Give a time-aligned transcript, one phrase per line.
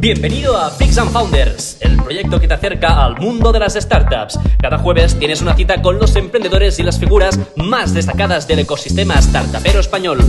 [0.00, 4.40] Bienvenido a Freaks and Founders, el proyecto que te acerca al mundo de las startups.
[4.58, 9.20] Cada jueves tienes una cita con los emprendedores y las figuras más destacadas del ecosistema
[9.20, 10.20] startupero español.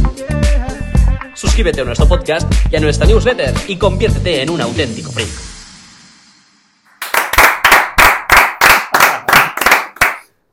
[1.36, 5.30] Suscríbete a nuestro podcast y a nuestra newsletter y conviértete en un auténtico freak.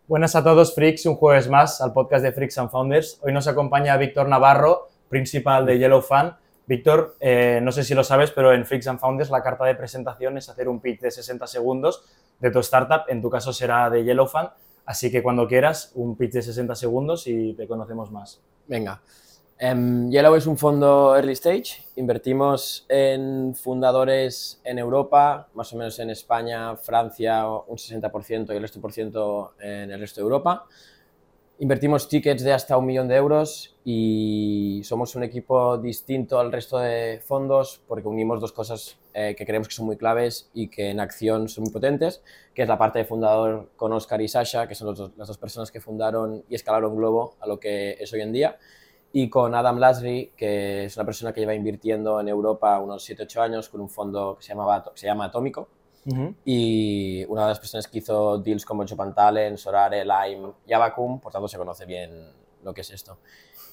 [0.06, 3.18] Buenas a todos, freaks, un jueves más al podcast de Freaks and Founders.
[3.22, 6.36] Hoy nos acompaña Víctor Navarro, principal de Yellow Fan.
[6.68, 9.74] Víctor, eh, no sé si lo sabes, pero en Freaks and Founders la carta de
[9.74, 12.04] presentación es hacer un pitch de 60 segundos
[12.40, 13.04] de tu startup.
[13.08, 14.50] En tu caso será de Yellow Fan.
[14.84, 18.42] Así que cuando quieras, un pitch de 60 segundos y te conocemos más.
[18.66, 19.00] Venga.
[19.58, 21.86] Em, Yellow es un fondo early stage.
[21.96, 28.62] Invertimos en fundadores en Europa, más o menos en España, Francia, un 60% y el
[28.62, 30.66] resto por ciento en el resto de Europa.
[31.60, 36.78] Invertimos tickets de hasta un millón de euros y somos un equipo distinto al resto
[36.78, 40.90] de fondos porque unimos dos cosas eh, que creemos que son muy claves y que
[40.90, 42.22] en acción son muy potentes,
[42.54, 45.38] que es la parte de fundador con Oscar y Sasha, que son dos- las dos
[45.38, 48.56] personas que fundaron y escalaron Globo a lo que es hoy en día,
[49.12, 53.40] y con Adam Lasry, que es una persona que lleva invirtiendo en Europa unos 7-8
[53.40, 55.66] años con un fondo que se, llamaba, que se llama Atómico,
[56.44, 61.20] y una de las personas que hizo deals como Japan Talent, Sorare, Lime y Abacum,
[61.20, 62.10] por tanto se conoce bien
[62.64, 63.18] lo que es esto.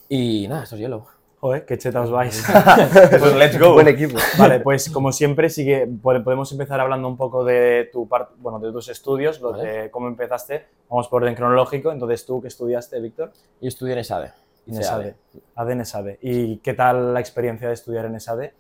[0.10, 1.06] Y nada, esto es Yellow.
[1.40, 2.44] Joder, qué cheta os vais.
[3.20, 3.74] Pues let's go.
[3.74, 4.18] Buen equipo.
[4.40, 8.72] Vale, pues como siempre, pode- podemos empezar hablando un poco de tu parte, bueno, de
[8.72, 9.64] tus estudios, lo Vale.
[9.84, 10.66] de cómo empezaste.
[10.90, 11.92] Vamos por orden cronológico.
[11.92, 13.32] Entonces, ¿tú qué estudiaste, Víctor?
[13.62, 14.32] Yo estudié en ESADE.
[14.68, 15.16] En ESADE.
[15.56, 16.20] ADE en ESADE.
[16.22, 18.54] ¿Y qué tal la experiencia de estudiar en ESADE?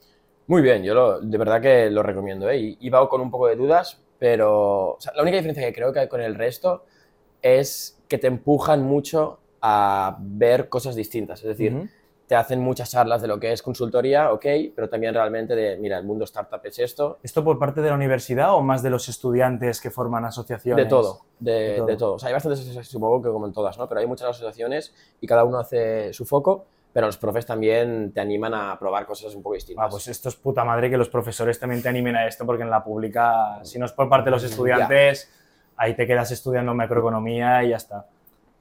[0.47, 2.49] Muy bien, yo lo- de verdad que lo recomiendo.
[2.49, 2.57] ¿eh?
[2.59, 5.91] Y- Iba con un poco de dudas, pero o sea, la única diferencia que creo
[5.91, 6.83] que hay con el resto
[7.41, 11.39] es que te empujan mucho a ver cosas distintas.
[11.41, 11.89] Es decir,
[12.27, 15.97] te hacen muchas charlas de lo que es consultoría, ok, pero también realmente de, mira,
[15.97, 19.09] el mundo startup es esto, ¿Esto por parte de la universidad o más de los
[19.09, 20.85] estudiantes que forman asociaciones?
[20.85, 21.87] De todo, de, De todo.
[21.87, 22.13] de todo.
[22.15, 23.87] O sea, hay bastantes asociaciones, supongo que como en todas, ¿no?
[23.87, 28.21] Pero hay muchas asociaciones y cada uno hace su foco, pero los profes también te
[28.21, 29.83] animan a probar cosas un poco distintas.
[29.85, 32.63] Ah, pues esto es puta madre que los profesores también te animen a esto, porque
[32.63, 35.29] en la pública, si no es por parte de los estudiantes,
[35.75, 38.05] ahí te quedas estudiando macroeconomía y ya está.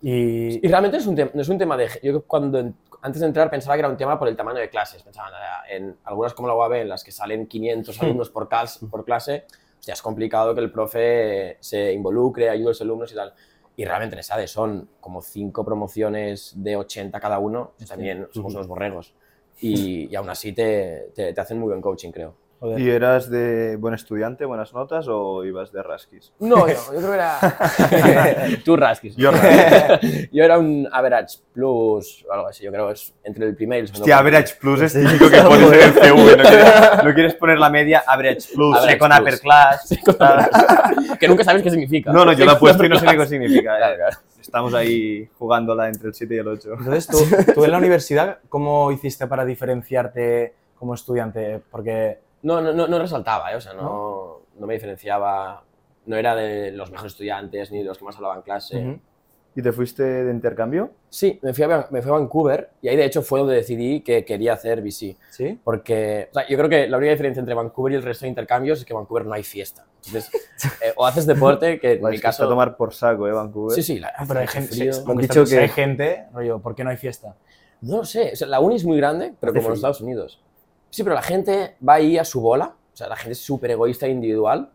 [0.03, 1.89] Y, Y realmente es un no es un tema de...
[2.03, 2.59] Yo cuando
[3.03, 5.00] antes de entrar pensaba que era un tema por el tamaño de clases.
[5.05, 8.49] Pensaba "Ah, en algunas como la UAB, en las que salen 500 alumnos por,
[8.91, 9.44] por clase,
[9.78, 13.33] hostia, es complicado que el profe se involucre, ayude a los alumnos y tal.
[13.77, 14.21] Y realmente en
[14.51, 19.15] son como cinco promociones de 80 cada uno, también somos unos borregos.
[19.61, 22.37] Y, y aún así te, te, te hacen muy buen coaching, creo.
[22.60, 26.32] Joder, ¿Y eras de buen estudiante, buenas notas o ibas de rasquis?
[26.41, 28.59] No, yo, yo creo que era...
[28.65, 29.16] Tú rasquis.
[29.16, 29.31] Yo
[30.32, 32.64] Yo era un average plus o algo así.
[32.64, 34.03] Yo creo que es entre el primer y el segundo.
[34.03, 36.37] Hostia, Average Plus es típico que pones en el CV.
[36.37, 39.20] No quieres, no quieres poner la media Average Plus, Average con Plus.
[39.20, 39.94] Upper Class.
[41.19, 42.12] que nunca sabes qué significa.
[42.12, 43.76] No, no, yo la he puesto y no sé ni qué significa.
[43.76, 44.16] Claro, claro.
[44.41, 46.69] Estamos ahí jugándola entre el 7 y el 8.
[46.78, 51.62] Entonces, ¿tú, tú en la universidad, ¿cómo hiciste para diferenciarte como estudiante?
[51.70, 53.56] Porque, No, no, no, no resaltaba, ¿eh?
[53.56, 55.65] o sea, no, no me diferenciaba.
[56.06, 59.00] No era de los mejores estudiantes ni de los que más hablaban en clase.
[59.56, 60.91] ¿Y te fuiste de intercambio?
[61.09, 64.00] Sí, me fui, a, me fui a Vancouver y ahí de hecho fue donde decidí
[64.00, 65.16] que quería hacer VC.
[65.31, 65.59] ¿sí?
[65.65, 68.31] Porque o sea, yo creo que la única diferencia entre Vancouver y el resto de
[68.31, 69.87] intercambios es que en Vancouver no hay fiesta.
[70.06, 70.31] Entonces,
[70.82, 72.44] eh, o haces deporte, que en mi es que está caso...
[72.44, 73.76] a tomar por saco, ¿eh, Vancouver?
[73.76, 76.75] Sí, sí, la, Ah, pero hay gente, sí, han dicho que- hay gente, rollo, ¿por
[76.75, 77.37] qué no hay fiesta?
[77.81, 79.78] No lo sé, o sea, la uni es muy grande, pero como en los.
[79.78, 80.43] Estados Unidos.
[80.94, 83.72] Sí, pero la gente va ahí a su bola, o sea, la gente es súper
[83.72, 84.71] egoísta e individual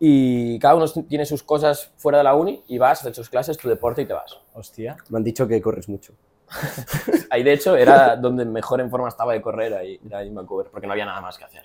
[0.00, 3.56] y cada uno tiene sus cosas fuera de la uni y vas, haces tus clases,
[3.56, 4.36] tu deporte y te vas.
[4.52, 4.96] Hostia.
[5.10, 6.12] Me han dicho que corres mucho.
[7.30, 10.34] Ahí, de hecho, era donde mejor en forma estaba de correr, ahí, era ahí en
[10.34, 11.62] Vancouver, porque no había nada más que hacer.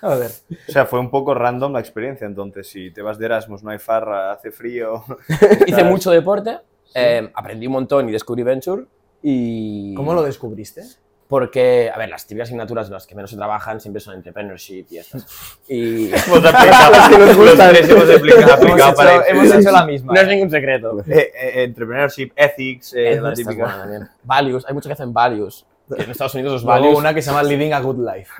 [0.00, 0.30] Joder.
[0.68, 3.72] O sea, fue un poco random la experiencia, entonces, si te vas de Erasmus, no
[3.72, 5.04] hay farra, hace frío...
[5.66, 6.60] Hice mucho deporte,
[6.94, 8.86] eh, aprendí un montón y descubrí Venture
[9.22, 9.94] y...
[9.96, 10.82] ¿Cómo lo descubriste?
[11.32, 14.84] Porque, a ver, las típicas asignaturas de las que menos se trabajan siempre son entrepreneurship
[14.90, 15.26] y estas.
[15.66, 19.60] Y Hemos aplicado, los tres hemos aplicado, aplicado para hecho, hemos Excel.
[19.62, 20.12] hecho la misma.
[20.12, 21.00] no es ningún secreto.
[21.08, 23.64] Eh, eh, entrepreneurship, ethics, eh, la típica.
[23.86, 24.14] buena.
[24.22, 25.64] Values, hay muchos que hacen values.
[25.96, 26.98] En Estados Unidos los Luego values.
[26.98, 28.30] una que se llama Living a Good Life.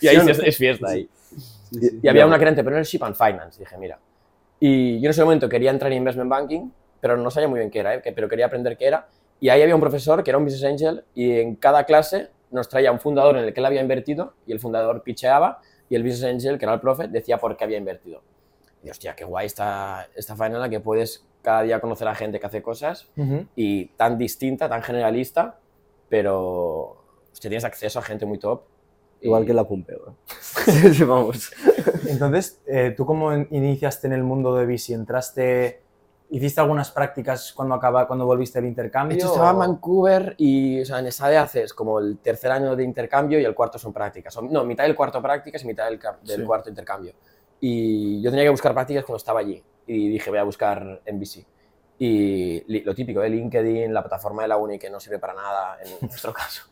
[0.00, 1.06] y ahí sí es, es fiesta ahí.
[1.70, 3.60] Y, y había una que era Entrepreneurship and Finance.
[3.60, 3.98] Dije, mira.
[4.58, 7.70] Y yo en ese momento quería entrar en Investment Banking, pero no sabía muy bien
[7.70, 8.02] qué era, ¿eh?
[8.14, 9.06] pero quería aprender qué era.
[9.40, 12.68] Y ahí había un profesor que era un Business Angel y en cada clase nos
[12.68, 16.02] traía un fundador en el que él había invertido y el fundador picheaba y el
[16.02, 18.22] Business Angel, que era el profe, decía por qué había invertido.
[18.82, 22.14] Y hostia, qué guay esta, esta faena en la que puedes cada día conocer a
[22.14, 23.08] gente que hace cosas
[23.56, 25.58] y tan distinta, tan generalista,
[26.08, 28.62] pero hostia, tienes acceso a gente muy top.
[29.20, 29.66] Igual Y- que la.
[30.92, 31.50] Sí, Vamos.
[32.08, 34.94] Entonces, eh, ¿tú cómo in- iniciaste en el mundo de bici?
[34.94, 35.82] ¿Entraste,
[36.30, 39.16] hiciste algunas prácticas cuando acaba, cuando volviste del intercambio?
[39.16, 42.76] De hecho, estaba en Vancouver y o sea, en ESADE haces como el tercer año
[42.76, 44.36] de intercambio y el cuarto son prácticas.
[44.36, 46.44] O, no, mitad del cuarto prácticas y mitad del, del Sí.
[46.46, 47.14] cuarto intercambio.
[47.60, 49.62] Y yo tenía que buscar prácticas cuando estaba allí.
[49.86, 51.44] Y dije, voy a buscar en bici.
[51.98, 55.78] Y lo típico de LinkedIn, la plataforma de la uni que no sirve para nada
[55.84, 56.62] en nuestro caso.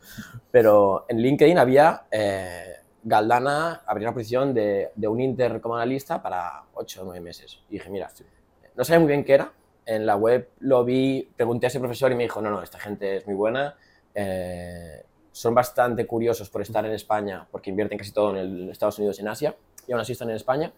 [0.51, 6.21] Pero en LinkedIn había eh, Galdana, abría una posición de, de un Inter como analista
[6.21, 7.59] para 8 o 9 meses.
[7.69, 8.09] Y dije, mira,
[8.77, 9.51] no sabía muy bien qué era.
[9.85, 12.79] En la web lo vi, pregunté a ese profesor y me dijo, no, no, esta
[12.79, 13.75] gente es muy buena.
[14.13, 18.97] eh, son bastante curiosos por estar en España porque invierten casi todo en el Estados
[18.97, 19.55] Unidos y en Asia.
[19.87, 20.73] Y aún así están en España.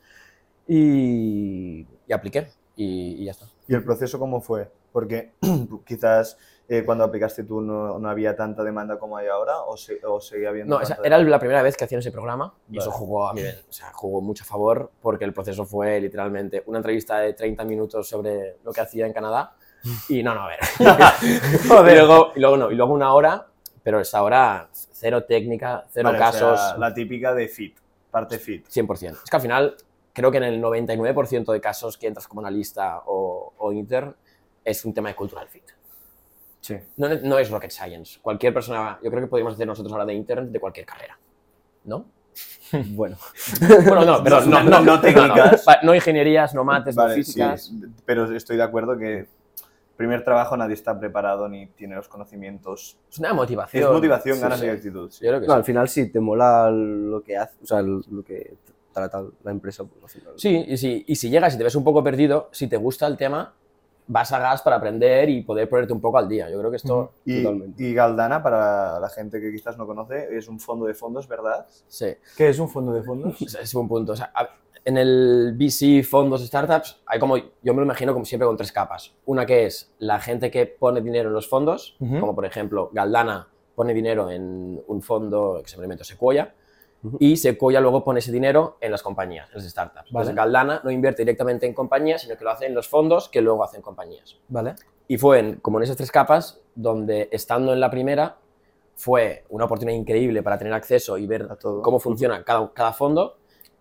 [0.68, 2.48] Y, y apliqué.
[2.76, 3.46] Y, y ya está.
[3.68, 4.70] ¿Y el proceso cómo fue?
[4.92, 5.34] Porque
[5.86, 6.38] quizás
[6.68, 10.20] eh, cuando aplicaste tú no, no había tanta demanda como hay ahora o, se- o
[10.22, 13.00] seguía habiendo No, esa- era la primera vez que hacían ese programa y eso Vale.
[13.00, 16.78] jugó a mi o sea, jugó mucho a favor porque el proceso fue literalmente una
[16.80, 19.56] entrevista de 30 minutos sobre lo que hacía en Canadá
[20.10, 20.60] y no, no, a ver.
[21.22, 23.48] y, luego, y luego no, y luego una hora,
[23.82, 27.78] pero esa hora cero técnica, cero Vale, o sea, casos, la típica de fit,
[28.12, 28.68] parte fit.
[28.68, 29.24] 100%.
[29.24, 29.76] Es que al final
[30.14, 34.16] creo que en el 99% de casos que entras como analista o, o intern
[34.64, 35.64] es un tema de cultural fit.
[36.62, 36.76] Sí.
[36.98, 38.20] No, no es rocket science.
[38.22, 41.18] Cualquier persona, yo creo que podríamos hacer nosotros ahora de intern de cualquier carrera.
[41.86, 42.06] ¿No?
[42.92, 43.18] Bueno.
[43.60, 45.66] Bueno, no, pero No, no, no, no técnicas.
[45.66, 47.66] No, no ingenierías, no mates, no Vale, físicas.
[47.66, 49.28] sí, pero estoy de acuerdo que
[49.98, 52.98] primer trabajo nadie está preparado ni tiene los conocimientos.
[53.12, 53.84] Es una motivación.
[53.84, 54.66] Es motivación, Sí, ganas sí.
[54.68, 55.12] y actitud.
[55.12, 55.26] sí.
[55.26, 55.58] Yo creo que No, sí.
[55.58, 58.54] al final sí, te mola lo que hace, o sea, lo que
[58.94, 60.34] trata la empresa, pues al final.
[60.38, 63.08] Sí, y si, y si llegas y te ves un poco perdido, si te gusta
[63.08, 63.54] el tema,
[64.12, 66.50] vas a gas para aprender y poder ponerte un poco al día.
[66.50, 67.82] Yo creo que esto, Y, Totalmente.
[67.84, 71.66] y Galdana, para la gente que quizás no conoce, es un fondo de fondos, ¿verdad?
[71.88, 73.42] sí, ¿Qué es un fondo de fondos?
[73.42, 74.12] es, es un punto.
[74.14, 74.50] O sea, a-
[74.86, 78.72] en el VC, fondos, startups, hay como, yo me lo imagino como siempre con tres
[78.72, 79.14] capas.
[79.26, 83.48] Una que es la gente que pone dinero en los fondos, como por ejemplo Galdana
[83.76, 85.88] pone dinero en un fondo que se me lo
[87.02, 87.18] Ujú.
[87.20, 89.96] y Sequoia luego pone ese dinero en las compañías, en las startups.
[89.96, 90.08] Vale.
[90.10, 93.42] Entonces Galdana no invierte directamente en compañías, sino que lo hace en los fondos que
[93.42, 94.38] luego hacen compañías.
[94.50, 94.76] ¿Vale?
[95.08, 98.38] Y fue en- como en esas tres capas donde estando en la primera
[98.96, 101.82] fue una oportunidad increíble para tener acceso y ver todo.
[101.82, 103.38] cómo funciona cada, cada fondo.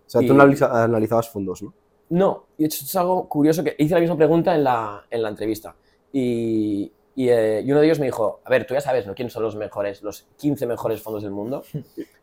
[0.07, 1.75] O sea, tú y- analiza- analizabas fondos, ¿no?
[2.11, 5.29] No, y hecho es algo curioso que hice la misma pregunta en la, en la
[5.29, 5.75] entrevista.
[6.13, 9.13] Y, y, eh, y uno de ellos me dijo, a ver, tú ya sabes, ¿no?
[9.13, 11.65] ¿Quiénes son los mejores, los 15 mejores fondos del mundo?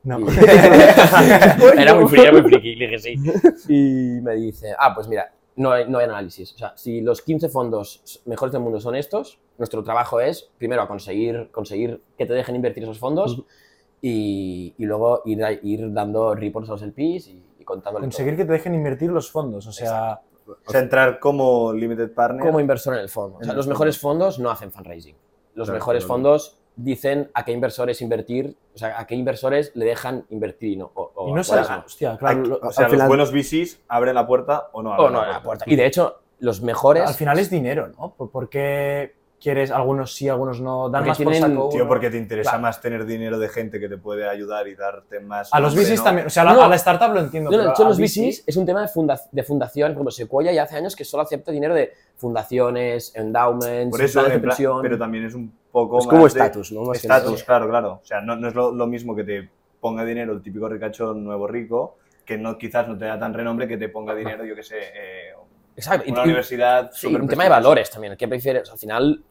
[0.06, 0.20] No.
[0.20, 0.26] Y-
[1.80, 3.16] era muy friki, era muy friki, le dije sí.
[3.68, 6.54] Y me dice, ah, pues mira, no hay, no hay análisis.
[6.54, 10.82] O sea, si los 15 fondos mejores del mundo son estos, nuestro trabajo es, primero,
[10.84, 13.42] a conseguir, conseguir que te dejen invertir esos fondos
[14.02, 18.46] y, y luego ir, ir dando reports a los LPs y, y contándole Conseguir que
[18.46, 22.46] te dejen invertir los fondos, o sea, O sea, entrar como limited partner.
[22.46, 23.40] como inversor en el fondo.
[23.40, 25.16] O sea, los mejores fondos no hacen fundraising.
[25.56, 26.14] Los Claro, mejores claro.
[26.14, 30.76] fondos dicen a qué inversores invertir, o sea, a qué inversores le dejan invertir y
[30.76, 30.92] no.
[30.94, 33.32] O, o- y no o sabes, hostia, claro, lo- o sea, al los final- buenos
[33.32, 35.44] VCs abren la puerta o no O abren no, la la puerta.
[35.44, 35.66] puerta.
[35.68, 37.08] Y de hecho, los mejores.
[37.08, 38.14] al final es dinero, ¿no?
[38.16, 39.16] ¿Por- ¿Por qué
[39.46, 41.88] quieres, algunos sí, algunos no, dan Porque más por tienen- saco Tío, uno?
[41.88, 42.62] porque te interesa Claro.
[42.64, 45.54] más tener dinero de gente que te puede ayudar y darte más.
[45.54, 46.04] A los VCs ¿no?
[46.04, 46.62] también, o sea, a la, No.
[46.64, 48.66] a la startup lo entiendo, No, pero de hecho, a los VC, VCs es un
[48.66, 51.94] tema de, funda- de fundación, como Sequoia ya hace años que solo acepta dinero de
[52.16, 54.82] fundaciones, endowments, Por eso, planes de pensión.
[54.82, 56.82] pero también es un poco Es como estatus, ¿no?
[56.84, 58.00] Más que Estatus, claro, claro.
[58.02, 59.50] O sea, no, no es lo, lo mismo que te
[59.80, 63.68] ponga dinero el típico ricachón nuevo rico, que no, quizás no te da tan renombre
[63.68, 65.34] que te ponga dinero, yo qué sé, eh,
[65.76, 66.10] Exacto.
[66.12, 66.90] una y- universidad.
[66.94, 68.16] Sí, un tema de valores también.
[68.18, 68.70] ¿Qué prefieres?
[68.72, 69.24] Al final,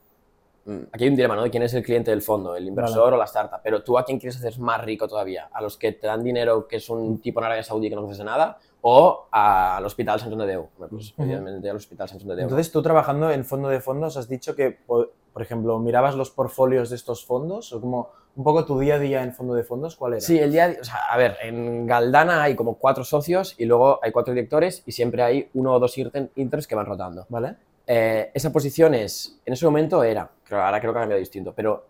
[0.92, 1.42] aquí hay un dilema, ¿no?
[1.42, 3.60] De quién es el cliente del fondo, el inversor o la startup.
[3.62, 5.48] Pero tú a quién quieres hacer más rico todavía?
[5.52, 8.00] ¿A los que te dan dinero, que es un tipo en Arabia Saudí que no
[8.02, 8.58] conoces de nada?
[8.82, 10.56] ¿O al Hospital Sant Joan de?
[10.56, 12.44] Bueno, Pues, al Hospital Sant Joan de Déu.
[12.44, 16.30] Entonces, tú trabajando en fondo de fondos, has dicho que, po- por ejemplo, mirabas los
[16.30, 19.64] portfolios de estos fondos, o como un poco tu día a día en fondo de
[19.64, 20.20] fondos, ¿cuál era?
[20.20, 24.00] Sí, el día, o sea, a ver, en Galdana hay como cuatro socios y luego
[24.02, 27.26] hay cuatro directores y siempre hay uno o dos inter- interns que van rotando.
[27.28, 27.56] ¿Vale?
[27.86, 31.52] Eh, esa posición es, en ese momento era, creo, ahora creo que ha cambiado distinto,
[31.54, 31.86] pero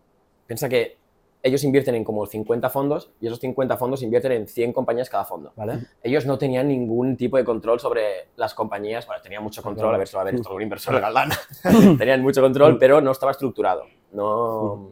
[0.47, 0.99] piensa que
[1.43, 5.25] ellos invierten en como 50 fondos y esos 50 fondos invierten en 100 compañías cada
[5.25, 5.53] fondo.
[5.55, 5.87] ¿Vale?
[6.03, 9.99] Ellos no tenían ningún tipo de control sobre las compañías, bueno, tenían mucho control, a
[9.99, 11.39] ver si va a ver esto algún inversor de Galdana,
[11.99, 13.85] tenían mucho control, pero no estaba estructurado.
[14.13, 14.91] No,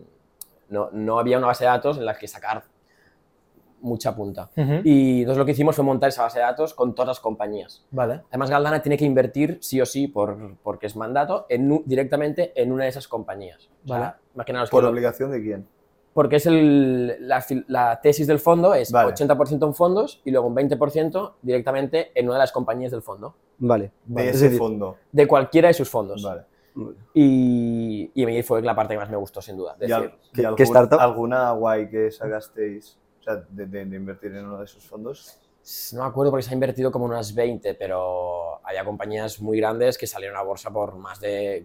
[0.69, 2.64] no, no había una base de datos en la que sacar
[3.83, 4.51] mucha punta.
[4.85, 7.85] Y entonces lo que hicimos fue montar esa base de datos con todas las compañías.
[7.91, 8.23] Vale.
[8.31, 12.73] Además, Galdana tiene que invertir sí o sí, por, porque es mandato, en, directamente en
[12.73, 13.69] una de esas compañías.
[13.85, 14.12] O sea, Vale.
[14.35, 15.67] imaginaos que ¿Por lo- obligación de quién?
[16.15, 17.17] Porque es el,
[17.69, 19.15] la, tesis del fondo es Vale.
[19.15, 23.35] 80% en fondos y luego un 20% directamente en una de las compañías del fondo,
[23.59, 23.93] Vale.
[24.07, 24.97] De Es ese decir, fondo.
[25.11, 26.23] de cualquiera de sus fondos.
[26.23, 26.43] Vale.
[27.15, 29.77] Y, y a mí fue la parte que más me gustó, sin duda.
[29.81, 31.01] Es ¿Y, al- decir, y ¿qué- algún- qué startup?
[31.01, 35.38] alguna guay que sacasteis o sea, de, de- de invertir en uno de esos fondos?
[35.93, 39.97] no me acuerdo porque se ha invertido como unas 20, pero había compañías muy grandes
[39.97, 41.64] que salieron a bolsa por más de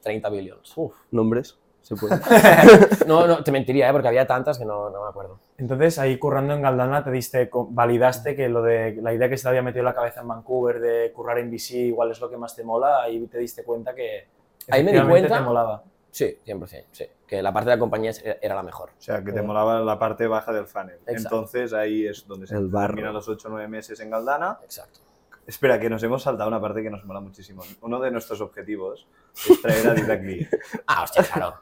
[0.00, 0.72] 30 billones.
[1.10, 1.58] Nombres.
[1.80, 2.20] Se puede.
[3.08, 3.92] No, no, te mentiría, ¿eh?
[3.92, 5.40] porque había tantas que no, no me acuerdo.
[5.58, 9.42] Entonces, ahí currando en Galdana, te diste, validaste que lo de la idea que se
[9.42, 12.30] te había metido en la cabeza en Vancouver de currar en VC igual es lo
[12.30, 14.28] que más te mola, ahí te diste cuenta que
[14.70, 15.82] Ahí me di cuenta- te molaba.
[16.12, 17.06] Sí, 100%, sí.
[17.26, 18.90] Que la parte de la compañía es- era la mejor.
[18.90, 20.98] O sea, que te molaba la parte baja del funnel.
[21.06, 21.16] Exacto.
[21.36, 22.88] Entonces ahí es donde se El barro.
[22.88, 24.58] terminan los 8 o 9 meses en Galdana.
[24.62, 25.00] Exacto.
[25.46, 27.62] Espera, que nos hemos saltado una parte que nos mola muchísimo.
[27.80, 29.08] Uno de nuestros objetivos
[29.50, 30.46] es traer a Didac Lee.
[30.86, 31.54] Ah, hostia, claro.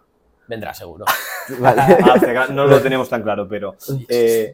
[0.48, 1.04] Vendrá seguro.
[1.60, 1.80] Vale.
[1.80, 3.76] Ah, no lo tenemos tan claro, pero
[4.08, 4.52] eh,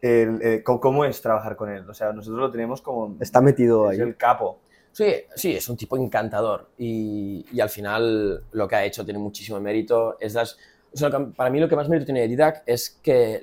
[0.00, 1.88] el, eh, ¿cómo- ¿cómo es trabajar con él?
[1.88, 4.06] O sea, nosotros lo tenemos como Está metido es ahí.
[4.08, 4.60] el capo.
[4.92, 9.18] Sí, sí, es un tipo encantador y, y al final lo que ha hecho tiene
[9.20, 10.16] muchísimo mérito.
[10.20, 10.58] Es las,
[10.92, 13.40] o sea, para mí lo que más mérito tiene Didac es que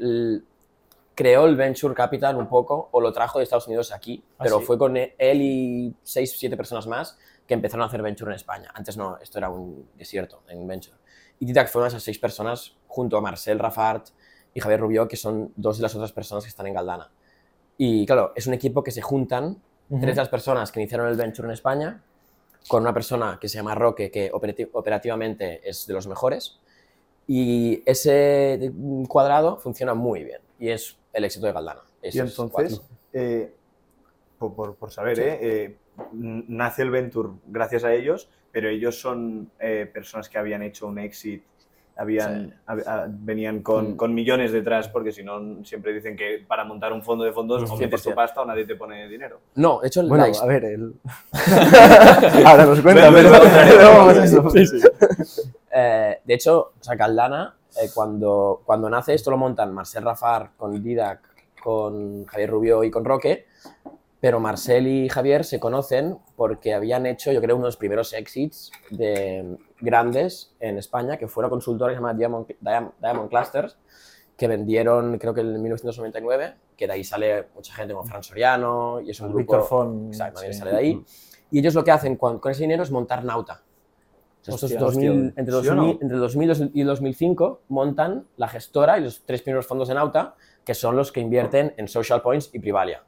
[1.16, 4.60] creó el Venture Capital un poco o lo trajo de Estados Unidos aquí, ¿Ah, pero
[4.60, 4.66] sí?
[4.66, 8.72] fue con él y seis, siete personas más que empezaron a hacer Venture en España.
[8.76, 10.98] Antes no, esto era un desierto en Venture.
[11.40, 14.10] Y Didac fue una de esas seis personas junto a Marcel Rafart
[14.54, 17.10] y Javier Rubio, que son dos de las otras personas que están en Galdana.
[17.78, 21.16] Y claro, es un equipo que se juntan tres de las personas que iniciaron el
[21.16, 22.02] venture en España,
[22.68, 26.60] con una persona que se llama Roque, que operati- operativamente es de los mejores,
[27.28, 28.72] y ese
[29.08, 31.82] cuadrado funciona muy bien, y es el éxito de Galdana.
[32.02, 32.82] Y entonces,
[33.14, 33.54] eh,
[34.38, 35.24] por, por- por saber, Sí.
[35.24, 35.40] ¿eh?
[35.42, 35.78] Eh,
[36.14, 39.50] nace el Venture gracias a ellos, pero ellos son
[39.94, 41.44] personas que habían hecho un exit,
[41.98, 42.54] habían, Sí.
[42.86, 43.96] ah, venían con, Mm.
[43.98, 47.64] con millones detrás, porque si no, siempre dicen que para montar un fondo de fondos
[47.64, 48.16] Mm, o metes tu 100%.
[48.16, 49.40] pasta o nadie te pone dinero.
[49.56, 50.94] No, de hecho, la Bueno, a ver, él.
[52.46, 53.30] Ahora nos cuenta, pero.
[53.32, 54.52] pero
[55.74, 60.52] eh, de hecho, o sea, Galdana, eh, cuando, cuando nace esto lo montan Marcel Rafar
[60.58, 61.20] con Didac,
[61.62, 63.46] con Javier Rubio y con Roque,
[64.20, 68.14] pero Marcel y Javier se conocen porque habían hecho, yo creo, uno de los primeros
[68.14, 73.30] exits de grandes en España, que fue una consultora que se llama Diamond, Diam- Diamond
[73.30, 73.78] Clusters,
[74.36, 79.02] que vendieron, creo que en 1999, que de ahí sale mucha gente como Fran Soriano,
[79.02, 79.40] y es un grupo...
[79.40, 80.08] Víctor Font.
[80.08, 80.60] Exacto, también sí.
[80.60, 81.06] sale de ahí.
[81.50, 83.64] Y ellos lo que hacen con, con ese dinero es montar Nauta.
[84.50, 85.92] Hostia, 2000 hostia, entre, ¿sí o 2000, no?
[86.02, 90.74] entre 2000 y 2005 montan la gestora y los tres primeros fondos de Nauta, que
[90.74, 93.04] son los que invierten en Social Points y Privalia.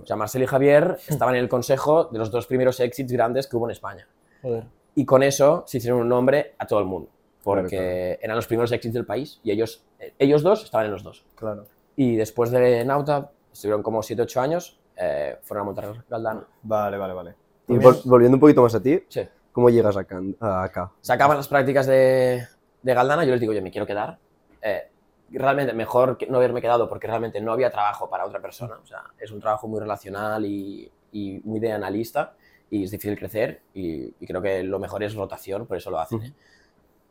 [0.00, 3.48] O sea, Marcel y Javier estaban en el consejo de los dos primeros exits grandes
[3.48, 4.06] que hubo en España.
[4.42, 4.66] Joder.
[4.94, 7.10] Y con eso se hicieron un nombre a todo el mundo,
[7.42, 10.92] porque Claro, eran los primeros exits del país y ellos, eh, ellos dos estaban en
[10.92, 11.24] los dos.
[11.34, 11.66] Claro.
[11.96, 16.44] Y después de Nauta, estuvieron como 7-8 años, eh, fueron a montar Galdana.
[16.62, 17.34] Vale, vale, vale.
[17.68, 19.22] Y vol- volviendo un poquito más a ti, Sí.
[19.52, 20.20] ¿cómo llegas acá?
[20.40, 20.90] acá?
[21.00, 22.46] se acaban las prácticas de,
[22.82, 24.18] de Galdana, yo les digo, yo me quiero quedar.
[24.62, 24.90] Eh,
[25.30, 28.76] realmente mejor que no haberme quedado porque realmente no había trabajo para otra persona.
[28.82, 32.34] O sea, es un trabajo muy relacional y, y muy de analista
[32.70, 35.98] y es difícil crecer y, y creo que lo mejor es rotación, por eso lo
[35.98, 36.22] hacen.
[36.22, 36.32] ¿eh?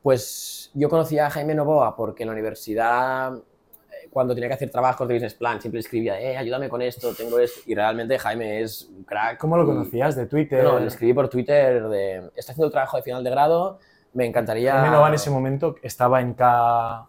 [0.04, 4.70] Pues yo conocí a Jaime Novoa porque en la universidad, eh, cuando tenía que hacer
[4.70, 7.62] trabajos de business plan, siempre escribía, eh, ayúdame con esto, tengo esto.
[7.66, 9.38] Y realmente Jaime es un crack.
[9.38, 10.18] ¿Cómo lo conocías?
[10.18, 10.62] ¿De Twitter?
[10.62, 13.80] no, le escribí por Twitter de, está haciendo el trabajo de final de grado,
[14.12, 14.74] me encantaría...
[14.74, 17.08] Jaime Nova en ese momento estaba en K...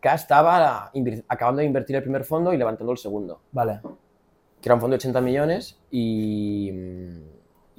[0.00, 0.90] K estaba
[1.28, 3.80] acabando de invertir el primer fondo y levantando el segundo, Vale.
[4.62, 6.72] que era un fondo de 80 millones y,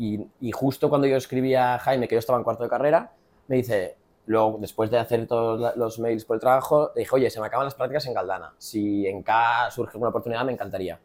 [0.01, 3.12] y, justo cuando yo escribí a Jaime que yo estaba en cuarto de carrera,
[3.48, 7.39] me dice, luego después de hacer todos los mails por el trabajo, dije, oye, se
[7.39, 11.00] me acaban las prácticas en Galdana, si en K surge alguna oportunidad me encantaría.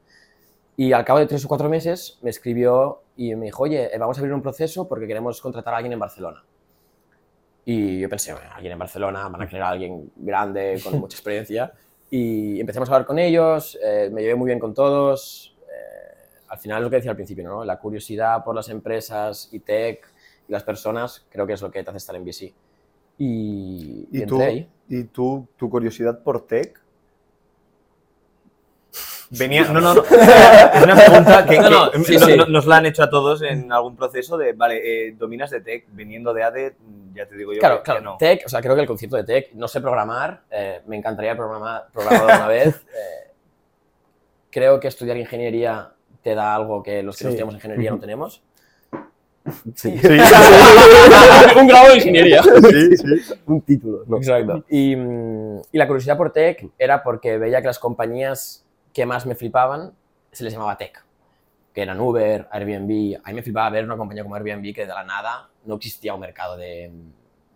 [0.79, 3.99] Y al cabo de tres o cuatro meses me escribió y me dijo, oye, eh,
[3.99, 6.43] vamos a abrir un proceso porque queremos contratar a alguien en Barcelona.
[7.67, 11.17] Y yo pensé, bueno, alguien en Barcelona, van a querer a alguien grande, con mucha
[11.17, 11.73] experiencia.
[12.09, 15.56] Y empezamos a hablar con ellos, eh, me llevé muy bien con todos.
[16.49, 17.65] Al final es lo que decía al principio, ¿no?
[17.65, 20.07] La curiosidad por las empresas y tech
[20.49, 22.53] y las personas creo que es lo que te hace estar en VC.
[23.19, 24.69] Y, y ¿Y entré tú, ahí.
[24.89, 26.81] ¿Y tú, tu curiosidad por tech?
[29.31, 30.03] Venía, no, no, no.
[30.75, 32.37] Es una pregunta que, No, no, que sí, no- sí.
[32.37, 35.61] no- nos la han hecho a todos en algún proceso de, vale, eh, dominas de
[35.63, 36.77] tech, viniendo de ADE,
[37.13, 38.17] ya te digo yo Claro, que, claro, que no.
[38.19, 41.35] tech, o sea, creo que el concepto de tech, no sé programar, eh, me encantaría
[41.37, 42.77] programar, programado una vez.
[42.95, 43.33] eh,
[44.51, 45.91] creo que estudiar ingeniería
[46.27, 47.35] te da algo que los que no Sí.
[47.35, 48.43] estudiamos ingeniería no tenemos.
[49.77, 49.91] Sí.
[51.61, 52.43] un grado de ingeniería.
[52.43, 53.35] sí, sí.
[53.47, 54.03] Un título.
[54.09, 54.17] No.
[54.17, 54.65] Exacto.
[54.69, 59.25] Y, mm, y la curiosidad por tech era porque veía que las compañías que más
[59.25, 59.93] me flipaban
[60.33, 61.01] se les llamaba tech,
[61.73, 63.21] que eran Uber, Airbnb.
[63.23, 66.13] A mí me flipaba ver una compañía como Airbnb que de la nada no existía
[66.13, 66.91] un mercado de,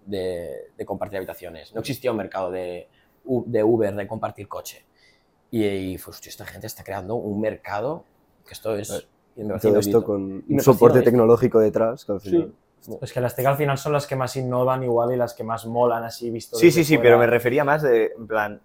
[0.07, 2.87] de, de compartir habitaciones, no existía un mercado de,
[3.25, 4.85] de Uber, de compartir coche.
[5.51, 8.05] Y, y fue, hostia, esta gente está creando un mercado
[8.51, 9.07] que esto es...
[9.63, 12.53] Todo esto con un soporte tecnológico detrás, que al final...
[13.01, 15.45] Es que las tech al final son las que más innovan igual y las que
[15.45, 18.61] más molan así visto Sí, sí, sí, pero me refería más de, en plan,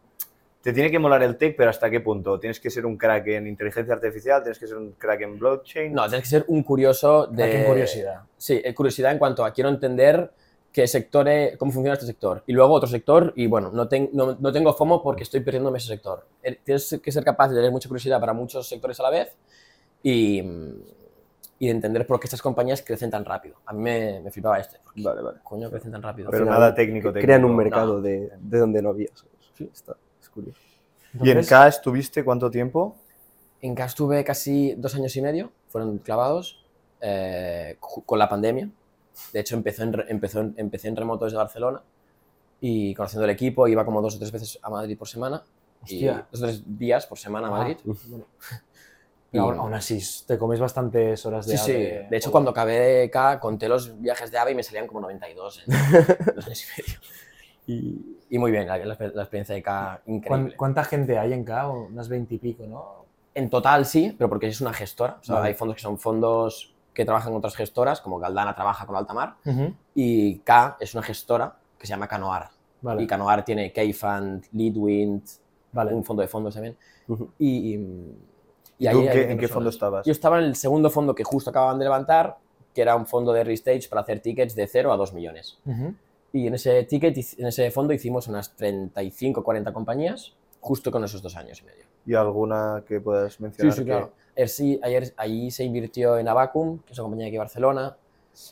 [0.62, 2.40] te tiene que molar el tech, pero ¿hasta qué punto?
[2.40, 5.94] Tienes que ser un crack en inteligencia artificial, tienes que ser un crack en blockchain.
[5.94, 7.44] No, tienes que ser un curioso de...
[7.44, 8.22] Aquí en curiosidad.
[8.38, 10.32] Sí, eh, curiosidad en cuanto a quiero entender
[10.72, 12.42] qué sector, eh, cómo funciona este sector.
[12.48, 15.78] Y luego otro sector, y bueno, no, ten- no, no tengo FOMO porque estoy perdiéndome
[15.78, 16.26] ese sector.
[16.42, 19.38] Eh, Tienes que ser capaz de tener mucha curiosidad para muchos sectores a la vez
[20.08, 20.82] y, mm,
[21.58, 23.56] y de entender por qué estas compañías crecen tan rápido.
[23.66, 24.78] A mí me, me flipaba este.
[24.98, 25.40] Vale, vale.
[25.44, 26.30] Coño, crecen tan rápido.
[26.30, 27.26] Pero nada técnico, técnico.
[27.26, 27.58] Crean un no.
[27.58, 29.10] mercado de, de donde no había.
[29.16, 29.72] ¿sabes?
[29.74, 30.60] Está, es curioso.
[31.22, 32.98] ¿Y en K estuviste cuánto tiempo?
[33.62, 36.64] En CAS estuve casi dos años y medio, fueron clavados,
[37.02, 38.70] eh, con la pandemia.
[39.34, 41.82] De hecho, empezó en empezó en- empecé en remoto desde Barcelona
[42.60, 45.42] y conociendo el equipo, iba como dos o tres veces a Madrid por semana.
[45.88, 46.28] Y Hostia.
[46.32, 47.78] dos o tres días por semana a Ah, Madrid.
[49.44, 51.72] pero Y- aún, así, te comes bastantes horas de Sí, sí.
[51.72, 52.08] AVE.
[52.10, 55.02] De hecho, cuando acabé de K, conté los viajes de AVE y me salían como
[55.02, 55.74] 92 en
[56.36, 57.00] dos y medio.
[57.68, 60.56] Y, y muy bien, la, la la experiencia de K ¿Cuán- increíble.
[60.56, 61.68] ¿Cuánta gente hay en K?
[61.70, 63.06] Unas 20 y pico, ¿no?
[63.34, 65.18] En total sí, pero porque es una gestora.
[65.20, 65.50] O sea, Vale.
[65.50, 69.36] hay fondos que son fondos que trabajan con otras gestoras, como Galdana trabaja con Altamar.
[69.94, 72.50] Y K es una gestora que se llama Canoar.
[72.82, 75.24] Vale, Y Canoar tiene K-Fund, Leadwind,
[75.74, 75.94] vale.
[75.94, 76.78] un fondo de fondos también.
[77.08, 77.32] Ujú.
[77.40, 78.18] Y, y,
[78.78, 80.06] ¿Y ahí tú qué, 20 en qué fondo estabas?
[80.06, 82.38] Yo estaba en el segundo fondo que justo acababan de levantar,
[82.74, 85.58] que era un fondo de early stage para hacer tickets de 0 a 2 millones.
[85.66, 85.94] Ujú.
[86.34, 91.22] Y en ese ticket, en ese fondo hicimos unas 35 40 compañías, justo con esos
[91.22, 91.86] dos años y medio.
[92.06, 93.74] ¿Y alguna que puedas Sí, mencionar?
[93.74, 94.12] sí, que- claro.
[94.36, 97.96] Er- sí, ayer, allí se invirtió en Abacum, que es una compañía aquí de Barcelona.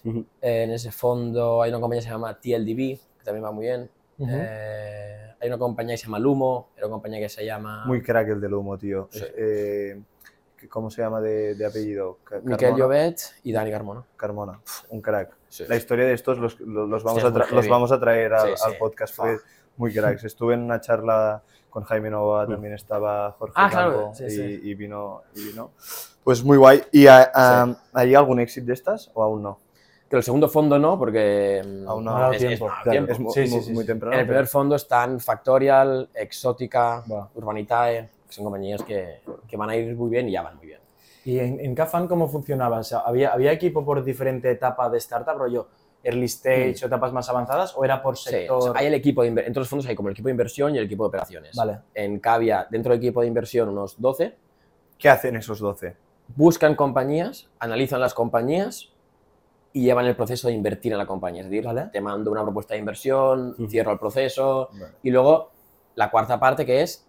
[0.05, 3.65] Eh, en ese fondo hay una compañía que se llama TLDB, que también va muy
[3.65, 3.89] bien.
[4.17, 4.31] Ujú.
[4.33, 8.01] Eh, hay una compañía que se llama Lumo, hay una compañía que se llama Muy
[8.01, 9.09] crack el del humo, tío.
[9.11, 9.23] Sí.
[9.37, 10.01] Eh,
[10.69, 12.19] ¿Cómo se llama de, de apellido?
[12.23, 12.77] Ca- Miquel Carmona.
[12.77, 14.03] Llobet y Dani Carmona.
[14.15, 15.35] Carmona, un crack.
[15.49, 15.65] Sí.
[15.67, 18.53] La historia de estos los, los, los vamos, Hostia, a los vamos a traer al,
[18.79, 19.37] podcast, fue
[19.75, 20.23] muy cracks.
[20.23, 24.29] Estuve en una charla con Jaime Novoa, también estaba Jorge Ah, claro, Campo sí, y,
[24.29, 24.59] sí.
[24.63, 25.71] y vino, y vino.
[26.23, 26.81] Pues muy guay.
[26.93, 29.59] ¿Y a- a- hay algún éxito de estas o aún no?
[30.09, 32.69] Que el segundo fondo no, porque mm, Aún no ha dado tiempo.
[33.09, 33.87] Es mu- Sí, sí, sí, muy sí.
[33.87, 34.13] temprano.
[34.15, 37.29] En el primer fondo están Factorial, Exótica, Va.
[37.33, 40.67] Urbanitae, que son compañías que, que van a ir muy bien y ya van muy
[40.67, 40.79] bien.
[41.25, 42.79] ¿Y en, en K-Fan cómo funcionaba?
[42.79, 45.67] O sea, ¿había, ¿Había equipo por diferente etapa de startup, rollo
[46.03, 47.73] early stage o etapas más avanzadas?
[47.77, 48.17] ¿O era por Mm.
[48.17, 48.57] Sí, sector?
[48.57, 50.27] o sea, hay el equipo de inver- en todos los fondos hay como el equipo
[50.27, 51.55] de inversión y el equipo de operaciones.
[51.55, 51.79] Vale.
[51.93, 54.35] En Cavia, dentro del equipo de inversión, unos 12,
[54.99, 55.95] ¿Qué hacen esos 12?
[56.35, 58.92] buscan compañías, analizan las compañías
[59.73, 61.41] y llevan el proceso de invertir en la compañía.
[61.41, 61.89] Es decir, Vale.
[61.91, 63.67] te mando una propuesta de inversión, Ujú.
[63.67, 64.93] cierro el proceso Vale.
[65.01, 65.51] y luego
[65.95, 67.07] la cuarta parte que es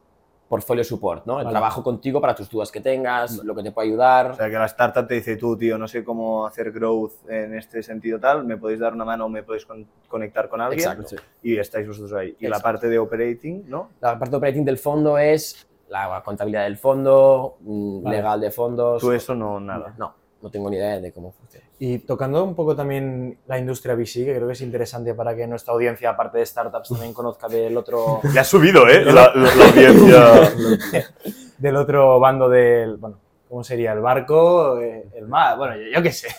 [0.48, 1.38] portfolio support, ¿no?
[1.40, 1.54] El Vale.
[1.54, 4.30] trabajo contigo para tus dudas que tengas, lo que te puede ayudar.
[4.32, 7.54] O sea, que la startup te dice, tú, tío, no sé cómo hacer growth en
[7.54, 11.16] este sentido tal, me podéis dar una mano, me podéis con- conectar con alguien Exacto.
[11.42, 12.36] y estáis vosotros ahí.
[12.38, 12.62] Y la Exacto.
[12.64, 13.90] parte de operating, ¿no?
[14.00, 19.00] La parte de operating del fondo es la contabilidad del fondo, mm, legal de fondos.
[19.00, 19.94] Tú eso no, nada.
[19.98, 21.64] No, no tengo ni idea de cómo funciona.
[21.78, 25.46] Y tocando un poco también la industria VC, que creo que es interesante para que
[25.46, 29.02] nuestra audiencia, aparte de startups, también conozca del otro, Ya ha subido, ¿eh?
[29.06, 30.52] La, la- la audiencia.
[31.58, 33.92] del otro bando del, bueno, ¿cómo sería?
[33.92, 36.28] El barco, eh, el mar, bueno, yo, yo qué sé.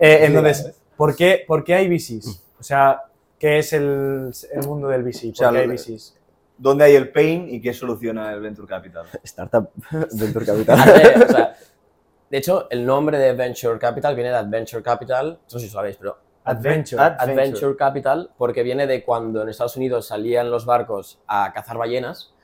[0.00, 2.40] Eh, entonces, ¿por qué, ¿por qué hay VCs?
[2.60, 3.02] O sea,
[3.38, 5.28] ¿qué es el, el mundo del VC?
[5.30, 6.14] ¿Por sea, qué hay VCs?
[6.56, 9.06] ¿Dónde hay el pain y qué soluciona el Venture Capital?
[9.24, 9.68] Startup
[10.12, 10.78] Venture Capital.
[10.78, 11.56] Hace- o sea,
[12.30, 15.96] de hecho, el nombre de Venture Capital viene de Adventure Capital, no sé si sabéis,
[15.96, 17.02] pero Adventure.
[17.02, 21.76] Ad- Adventure Capital porque viene de cuando en Estados Unidos salían los barcos a cazar
[21.78, 22.34] ballenas,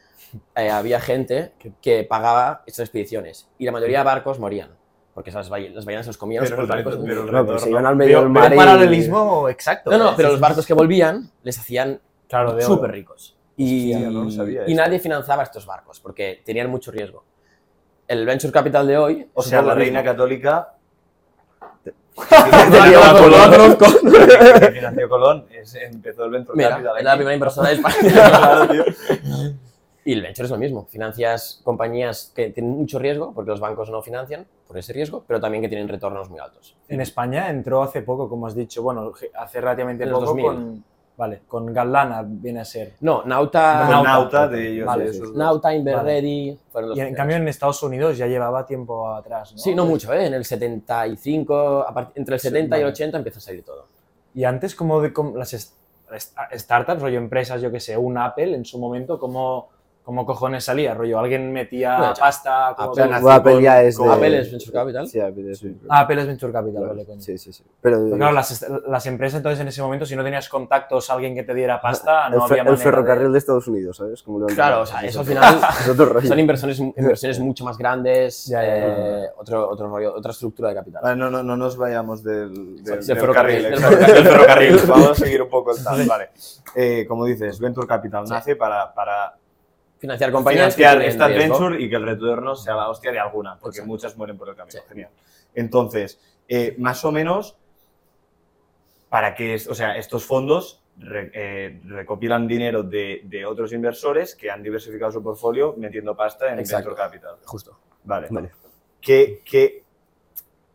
[0.56, 4.70] eh, había gente que pagaba estas expediciones y la mayoría de barcos morían
[5.14, 6.98] porque esas balle- las ballenas se los comían Pero los el barcos.
[7.06, 9.90] pero No, se iban al medio del mar y- paralelismo exacto.
[9.92, 10.14] no, no, ¿eh?
[10.16, 13.36] pero los barcos que volvían les hacían Claro, súper ricos.
[13.56, 14.82] Y, Hostia, no lo sabía y esto.
[14.82, 17.22] nadie financiaba estos barcos porque tenían mucho riesgo.
[18.08, 19.28] El Venture Capital de hoy...
[19.34, 20.12] O sea, la reina mismo.
[20.12, 20.68] católica.
[24.72, 26.98] Financió Colón, es- empezó el Venture Mira, Capital.
[26.98, 27.96] es la primera inversora de España.
[28.12, 28.84] Claro, tío.
[30.06, 30.84] Y el venture es lo mismo.
[30.90, 35.40] Financias compañías que tienen mucho riesgo, porque los bancos no financian por ese riesgo, pero
[35.40, 36.76] también que tienen retornos muy altos.
[36.88, 40.44] En España entró hace poco, como has dicho, bueno, hace relativamente En el poco 2000.
[40.44, 40.84] con,
[41.16, 42.94] vale, con Galana viene a ser.
[43.00, 44.02] No, Nauta, Nauta.
[44.10, 44.86] Nauta de ellos.
[44.86, 45.36] Vale, de sí, esos dos.
[45.36, 47.16] Nauta, Inverready, Y en primeros.
[47.16, 49.58] cambio en Estados Unidos ya llevaba tiempo atrás, ¿no?
[49.58, 50.26] Sí, no mucho, ¿eh?
[50.26, 52.92] En el 75, a part- entre el 70 y el vale.
[52.92, 53.86] 80 empieza a salir todo.
[54.34, 55.74] Y antes, como de cómo las est-
[56.12, 59.68] est- startups, rollo empresas, yo que sé, un Apple en su momento, ¿cómo,
[60.04, 60.92] cómo cojones salía?
[60.94, 62.74] Rollo, alguien metía pasta.
[62.76, 64.14] como- Apple Ah, Bueno, Apple ya es con- de...
[64.14, 65.08] Apple es Venture Capital.
[65.08, 67.20] Sí, Apple es Venture Apple es Venture Capital, Claro, vale, coño.
[67.20, 67.64] Sí, sí, sí.
[67.80, 71.34] Pero, Pero claro, las, las empresas entonces en ese momento, si no tenías contactos, alguien
[71.34, 73.38] que te diera pasta, no fe- había el ferrocarril de- de...
[73.38, 74.22] Estados Unidos, ¿sabes?
[74.22, 76.28] Como Claro, o sea, eso al final es otro rollo.
[76.28, 78.86] son inversiones, inversiones mucho más grandes, Ya, ya, ya.
[79.24, 81.00] eh, otro, otro rollo, otra estructura de capital.
[81.02, 84.24] Vale, no, no, no nos vayamos del, del, Del del ferrocarril, carril, del exacto, ferrocarril.
[84.24, 84.32] del
[84.78, 84.80] ferrocarril.
[84.88, 86.06] Vamos a seguir un poco el tal.
[86.06, 86.30] Vale.
[86.74, 89.34] Eh, como dices, Venture Capital nace para, para
[90.04, 93.76] Financiar compañías financiar esta venture y que el retorno sea la hostia de alguna, porque
[93.78, 93.86] Exacto.
[93.88, 94.72] muchas mueren por el camino.
[94.72, 94.78] Sí.
[94.86, 95.10] Genial.
[95.54, 97.56] Entonces, eh, más o menos,
[99.08, 104.34] para que, es- o sea, estos fondos re- eh, recopilan dinero de, de otros inversores
[104.34, 106.90] que han diversificado su portfolio metiendo pasta en Exacto.
[106.90, 107.36] Venture Capital.
[107.46, 107.78] Justo.
[108.04, 108.26] Vale.
[108.30, 108.50] Vale.
[109.00, 109.83] ¿Qué, qué,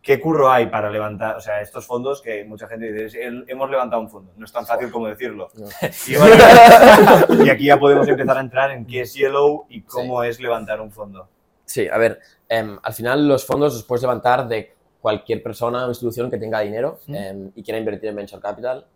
[0.09, 3.69] qué curro hay para levantar, o sea, estos fondos que mucha gente dice, "El- hemos
[3.69, 4.31] levantado un fondo?
[4.37, 5.49] No es tan fácil como decirlo.
[5.53, 5.67] No.
[6.07, 6.35] Y, bueno,
[7.45, 10.81] y aquí ya podemos empezar a entrar en qué es Yellow y cómo es levantar
[10.81, 11.27] un fondo.
[11.63, 15.89] Sí, a ver, em, al final los fondos los puedes levantar de cualquier persona o
[15.89, 18.87] institución que tenga dinero em, y quiera invertir en Venture Capital.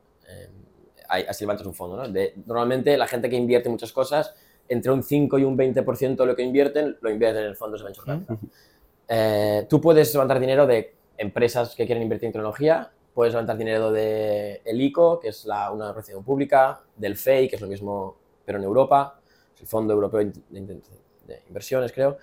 [1.09, 2.09] ahí- así levantas un fondo, ¿no?
[2.09, 4.33] De- normalmente la gente que invierte muchas cosas,
[4.67, 7.85] entre un 5 y un 20% de lo que invierten, lo invierten en fondos de
[7.85, 8.37] Venture Capital.
[9.07, 13.91] Eh, tú puedes levantar dinero de empresas que quieren invertir en tecnología, puedes levantar dinero
[13.91, 18.15] de el ICO, que es la, una organización pública, del FEI, que es lo mismo,
[18.45, 19.19] pero en Europa,
[19.59, 20.81] el Fondo Europeo de, de-
[21.27, 22.17] de Inversiones, creo,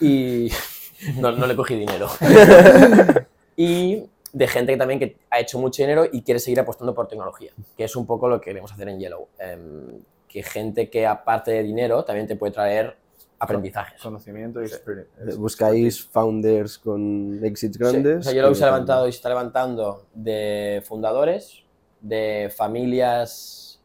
[0.00, 0.50] y
[1.18, 2.08] no, no le cogí dinero.
[3.56, 7.06] y de gente que también que ha hecho mucho dinero y quiere seguir apostando por
[7.08, 9.28] tecnología, que es un poco lo que queremos hacer en Yellow.
[9.38, 12.96] Em, que gente que aparte de dinero también te puede traer
[13.42, 14.00] aprendizajes.
[14.00, 15.12] Conocimiento y experiencia.
[15.26, 18.18] Eh, Buscáis founders con exits Sí, grandes.
[18.18, 21.64] O sea, Yellow se ha levantado y se está levantando de fundadores,
[22.00, 23.80] de familias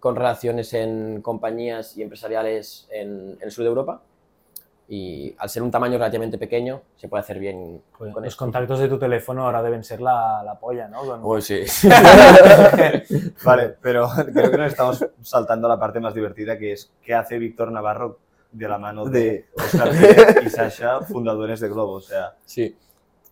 [0.00, 4.02] con relaciones en compañías y empresariales en, en el sur de Europa.
[4.86, 8.44] Y al ser un tamaño relativamente pequeño, se puede hacer bien Joder, con los esto.
[8.44, 11.00] contactos de tu teléfono ahora deben ser la, la polla, ¿no?
[11.26, 11.62] Uy, sí.
[13.44, 17.14] Vale, pero creo que nos estamos saltando a la parte más divertida, que es qué
[17.14, 18.18] hace Víctor Navarro
[18.54, 19.90] de la mano de Oscar
[20.44, 21.92] y Sasha, fundadores de Globo.
[21.94, 22.76] O sea, Sí.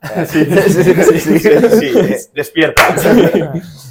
[0.27, 2.83] sí, sí, sí, sí, eh, despierta.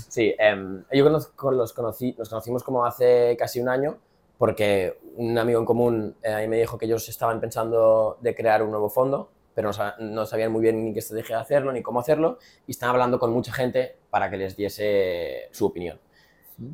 [0.09, 3.97] Sí, em, yo los conocí, nos conocimos como hace casi un año
[4.37, 8.61] porque un amigo en común eh, ahí me dijo que ellos estaban pensando de crear
[8.61, 11.81] un nuevo fondo, pero no, sa- no sabían muy bien ni qué estrategia hacerlo ni
[11.81, 15.97] cómo hacerlo y estaban hablando con mucha gente para que les diese su opinión.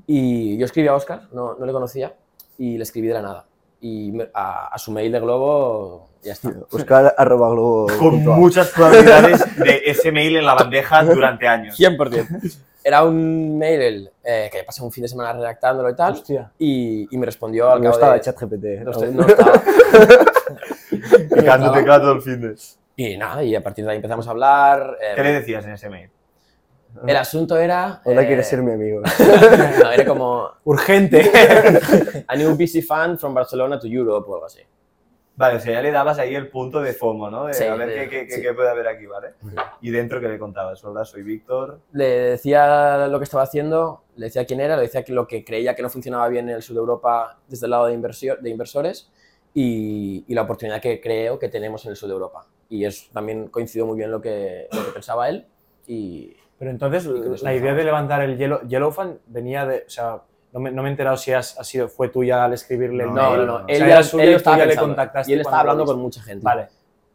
[0.07, 2.15] Y yo escribí a Oscar, no, no le conocía,
[2.57, 3.45] y le escribí de la nada.
[3.81, 6.51] Y a, a su mail de Globo ya está.
[6.71, 7.87] Oscar arroba globo.
[7.99, 11.79] Con muchas probabilidades de ese mail en la bandeja durante años.
[11.79, 12.57] 100%.
[12.83, 16.51] Era un mail eh, que pasé un fin de semana redactándolo y tal, Hostia.
[16.57, 18.21] y, y me respondió al No cabo estaba de...
[18.21, 18.63] ChatGPT.
[18.83, 19.61] No, estoy- no estaba.
[21.35, 22.55] Picando teclado el fin de.
[22.95, 24.97] Y nada, y a partir de ahí empezamos a hablar.
[25.01, 26.09] eh, ¿Qué le decías en ese mail?
[27.05, 28.01] El asunto era.
[28.05, 29.01] Hola, eh, quieres ser mi amigo.
[29.83, 31.29] no, era como Urgente.
[32.27, 34.61] a new BC fan from Barcelona to Europe o algo así.
[35.35, 37.45] Vale, o sea, ya le dabas ahí el punto de FOMO, ¿no?
[37.45, 38.41] De Sí, a ver de- qué, qué- sí.
[38.41, 39.33] qué puede haber aquí, ¿vale?
[39.81, 40.83] Y dentro, ¿qué le contabas?
[40.83, 41.79] Hola, soy Víctor.
[41.91, 45.45] Le decía lo que estaba haciendo, le decía quién era, le decía que lo que
[45.45, 48.37] creía que no funcionaba bien en el sur de Europa desde el lado de, inversión,
[48.41, 49.11] de inversores
[49.53, 52.47] y, y la oportunidad que creo que tenemos en el sur de Europa.
[52.69, 55.45] Y es, también coincidió muy bien lo que, lo que pensaba él.
[55.85, 57.05] Y Pero entonces,
[57.43, 59.83] la idea de levantar el Yellow, Yellowfan venía de.
[59.85, 60.21] O sea,
[60.53, 63.13] no me, no me he enterado si has, ha sido, fue tuya al escribirle el
[63.13, 63.55] No, no, no, no.
[63.57, 66.21] O Él, sea, suya él estaba ya le contactaste y él estaba hablando con mucha
[66.21, 66.43] gente.
[66.43, 66.67] Vale.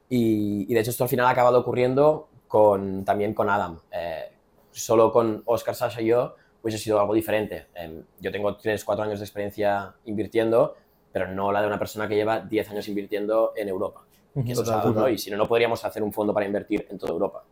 [0.09, 3.81] Y, y de hecho esto al final ha acabado ocurriendo con, también con Adam.
[3.91, 4.31] Eh,
[4.71, 7.69] solo con Oscar, Sasha y yo hubiese sido algo diferente.
[7.75, 10.77] Em, yo tengo 3, 4 años de experiencia invirtiendo,
[11.11, 14.03] pero no la de una persona que lleva 10 años invirtiendo en Europa.
[14.35, 15.09] Que eso es algo, ¿no?
[15.09, 17.45] Y si no, no podríamos hacer un fondo para invertir en toda Europa.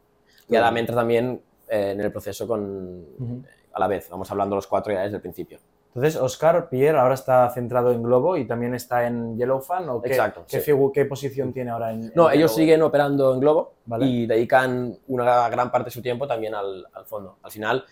[0.49, 3.43] Y Adam entra también eh, en el proceso con, Ujú.
[3.73, 4.09] a la vez.
[4.11, 5.59] Vamos hablando los cuatro ya desde el principio.
[5.95, 9.89] Entonces, Oscar Pierre ahora está centrado en Globo y también está en Yellowfan.
[9.89, 10.73] ¿o qué, Exacto, ¿qué, sí.
[10.95, 12.59] qué posición tiene ahora en, No, en ellos Globo?
[12.61, 14.07] siguen operando en Globo Vale.
[14.07, 17.39] y dedican una gran parte de su tiempo también al, al fondo.
[17.43, 17.85] Al final,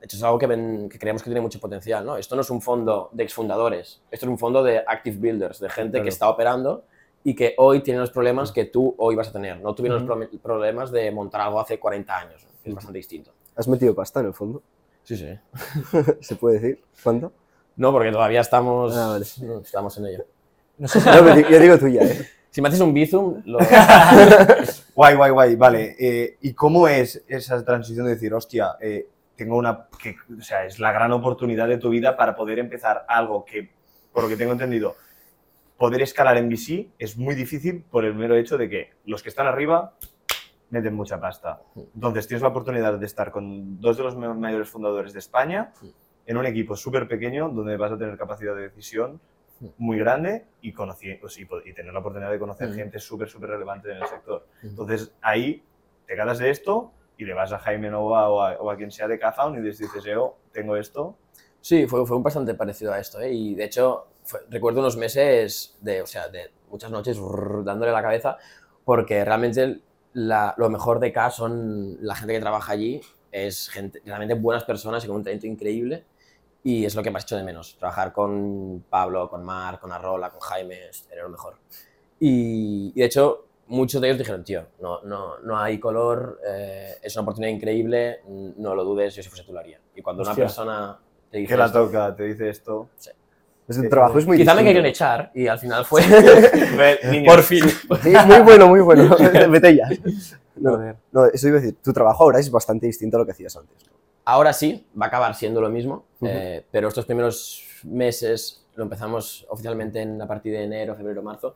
[0.00, 2.04] de hecho, es algo que, ven- que creemos que tiene mucho potencial.
[2.04, 2.16] ¿no?
[2.16, 5.68] Esto no es un fondo de exfundadores, esto es un fondo de active builders, de
[5.70, 6.02] gente Claro.
[6.04, 6.84] que está operando
[7.22, 9.60] y que hoy tiene los problemas que tú hoy vas a tener.
[9.60, 10.16] No tuvieron Ujú.
[10.16, 13.32] los pro- problemas de montar algo hace 40 años, es bastante distinto.
[13.56, 14.62] ¿Has metido pasta en el fondo?
[15.02, 15.26] Sí, sí.
[16.20, 16.82] ¿Se puede decir?
[17.02, 17.32] ¿Cuánto?
[17.76, 19.24] No, porque todavía estamos, Ah, vale.
[19.42, 20.24] no, estamos en ello.
[20.78, 22.28] No sé si- No, pero yo digo tuya, ¿eh?
[22.50, 23.58] Si me haces un bizum, lo...
[24.94, 25.96] Guay, guay, guay, vale.
[25.98, 30.66] eh, ¿Y cómo es esa transición de decir, hostia, eh, tengo una, que, o sea,
[30.66, 33.70] es la gran oportunidad de tu vida para poder empezar algo que,
[34.12, 34.96] por lo que tengo entendido,
[35.78, 39.28] poder escalar en VC es muy difícil por el mero hecho de que los que
[39.30, 39.94] están arriba
[40.70, 41.60] meten mucha pasta.
[41.94, 45.72] Entonces tienes la oportunidad de estar con dos de los ma- mayores fundadores de España
[46.26, 49.20] en un equipo súper pequeño donde vas a tener capacidad de decisión
[49.78, 53.90] muy grande y, conoci- pues, y, tener la oportunidad de conocer gente súper, súper relevante
[53.90, 54.46] en el sector.
[54.62, 55.62] Entonces ahí
[56.06, 58.90] te ganas de esto y le vas a Jaime Nova o a, o a quien
[58.90, 61.16] sea de Cazaun y les dices, yo tengo esto.
[61.60, 63.32] Sí, fue, fue bastante parecido a esto, ¿eh?
[63.32, 67.92] Y de hecho, fue- recuerdo unos meses de, o sea, de muchas noches rrr, dándole
[67.92, 68.38] la cabeza,
[68.84, 69.80] porque realmente
[70.12, 73.00] la- lo mejor de K son la gente que trabaja allí,
[73.32, 76.04] es gente, realmente buenas personas y con un talento increíble,
[76.62, 77.76] y es lo que más hecho de menos.
[77.78, 80.78] Trabajar con Pablo, con Mar, con Arrola, con Jaime,
[81.10, 81.56] era lo mejor.
[82.18, 86.96] Y, y de hecho, muchos de ellos dijeron, tío, no, no, no hay color, eh,
[87.02, 89.80] es una oportunidad increíble, no lo dudes, yo si fuese tú lo haría.
[89.94, 90.98] Y cuando una persona
[91.30, 92.88] te dice Que la esto, toca, te dice esto.
[93.70, 96.02] Pues el trabajo es muy Quizá me querían echar y al final fue.
[97.24, 97.62] Por fin.
[98.02, 99.16] Sí, muy bueno, muy bueno.
[99.48, 99.88] Vete ya.
[100.56, 103.30] No, no, eso iba a decir, tu trabajo ahora es bastante distinto a lo que
[103.30, 103.88] hacías antes.
[104.24, 109.46] Ahora sí, va a acabar siendo lo mismo, eh, pero estos primeros meses lo empezamos
[109.48, 111.54] oficialmente en, a partir de enero, febrero, marzo.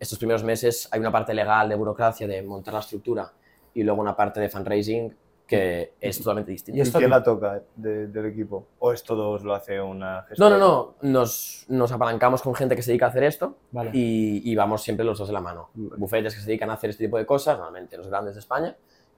[0.00, 3.32] Estos primeros meses hay una parte legal de burocracia, de montar la estructura
[3.72, 5.16] y luego una parte de fundraising
[5.56, 6.76] que es totalmente distinta.
[6.76, 8.66] Y ¿Y esto quién que- la toca de- del equipo?
[8.78, 10.56] ¿O esto os lo hace una No, gestora?
[10.56, 11.10] no, no.
[11.10, 13.90] Nos, nos apalancamos con gente que se dedica a hacer esto Vale.
[13.92, 15.68] y, y vamos siempre los dos de la mano.
[15.74, 18.74] Bufetes que se dedican a hacer este tipo de cosas, normalmente los grandes de España,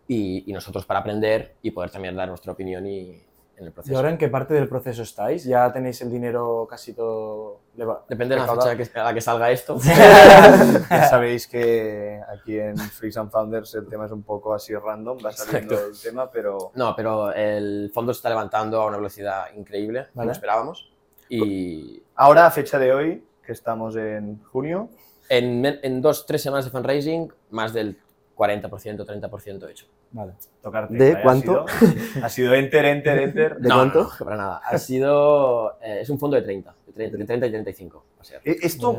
[0.08, 3.10] y, y nosotros para aprender y poder también dar nuestra opinión y,
[3.56, 3.96] en el ¿Y proceso.
[3.96, 5.44] ahora en qué parte del proceso estáis?
[5.44, 7.60] ¿Ya tenéis el dinero casi todo
[8.08, 9.78] Depende de la fecha que, a la que salga esto.
[10.90, 15.18] Ya sabéis que aquí en Freaks and Founders el tema es un poco así random,
[15.24, 15.92] va saliendo Exacto.
[15.92, 20.12] el tema, pero No, pero el fondo se está levantando a una velocidad increíble, Vale.
[20.14, 20.92] como esperábamos.
[21.28, 24.90] Y ahora, a fecha de hoy, que estamos en junio,
[25.28, 27.98] en, en dos, tres semanas de fundraising, más del
[28.36, 29.86] 40%, 30% hecho.
[30.14, 30.32] Vale.
[30.62, 31.18] tocar ¿De tecla.
[31.18, 31.66] Ha cuánto?
[31.68, 33.56] sido- Ha sido enter, enter, enter.
[33.58, 34.02] ¿De no, cuánto?
[34.04, 34.60] No, no, para nada.
[34.64, 35.72] Ha sido.
[35.82, 38.04] eh, es un fondo de 30, de 30, de 30 y 35.
[38.16, 38.40] va a ser.
[38.44, 38.96] E- Esto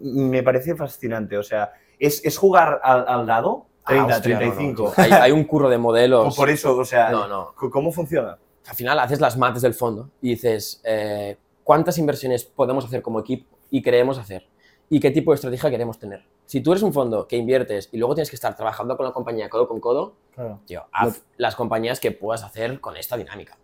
[0.00, 3.66] me parece fascinante, o sea, ¿es, es jugar al, al dado?
[3.86, 4.92] 30, Ah, hostia, no, no, 35.
[4.96, 5.04] tío.
[5.04, 6.34] hay, hay un curro de modelos.
[6.36, 7.52] Por eso, o sea, No, no.
[7.70, 8.36] ¿cómo funciona?
[8.68, 13.20] Al final haces las mates del fondo y dices eh, cuántas inversiones podemos hacer como
[13.20, 14.44] equipo y queremos hacer
[14.88, 16.24] y qué tipo de estrategia queremos tener.
[16.46, 19.12] Si tú eres un fondo que inviertes y luego tienes que estar trabajando con la
[19.12, 20.60] compañía codo con codo, Claro.
[20.66, 23.56] tío, haz las compañías que puedas hacer con esta dinámica.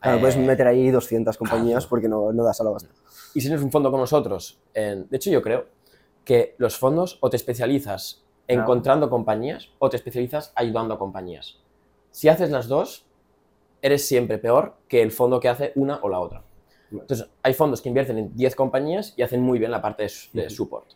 [0.00, 2.90] Claro, Eh, puedes meter ahí 200 compañías porque no, no das a la basta.
[3.34, 5.66] Y si tienes un fondo con nosotros, en- de hecho yo creo
[6.24, 8.62] que los fondos o te especializas Claro.
[8.62, 11.58] encontrando compañías o te especializas ayudando a compañías.
[12.10, 13.06] Si haces las dos,
[13.82, 16.42] eres siempre peor que el fondo que hace una o la otra.
[16.90, 20.42] Entonces, hay fondos que invierten en 10 compañías y hacen muy bien la parte de,
[20.42, 20.86] de support.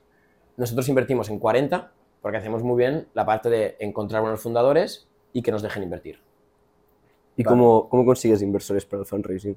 [0.57, 5.43] Nosotros invertimos en 40 porque hacemos muy bien la parte de encontrar buenos fundadores y
[5.43, 6.21] que nos dejen invertir.
[7.37, 7.57] ¿Y Vale.
[7.57, 9.57] cómo, cómo consigues inversores para el fundraising?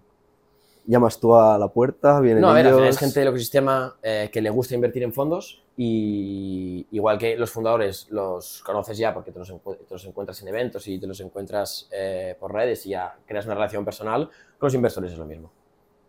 [0.88, 2.20] ¿Llamas tú a la puerta?
[2.20, 2.82] ¿Vienen No, a ver, ellos?
[2.82, 7.50] es gente del ecosistema eh, que le gusta invertir en fondos y igual que los
[7.52, 11.08] fundadores los conoces ya porque te los, encu- te los encuentras en eventos y te
[11.08, 15.18] los encuentras eh, por redes y ya creas una relación personal, con los inversores es
[15.18, 15.52] lo mismo.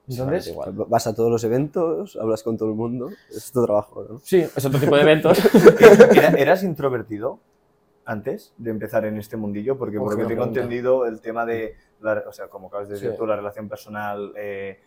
[0.08, 0.72] Entonces, igual.
[0.72, 3.10] Vas a todos los eventos, hablas con todo el mundo.
[3.30, 4.18] Es tu trabajo, ¿no?
[4.20, 5.38] Sí, es otro tipo de eventos.
[6.16, 7.40] ¿Era- ¿Eras introvertido
[8.04, 9.76] antes de empezar en este mundillo?
[9.76, 10.60] Porque por lo que tengo pregunta.
[10.60, 13.16] entendido, el tema de, la- o sea, como acabas de decir Sí.
[13.16, 14.78] tú, la relación personal, eh,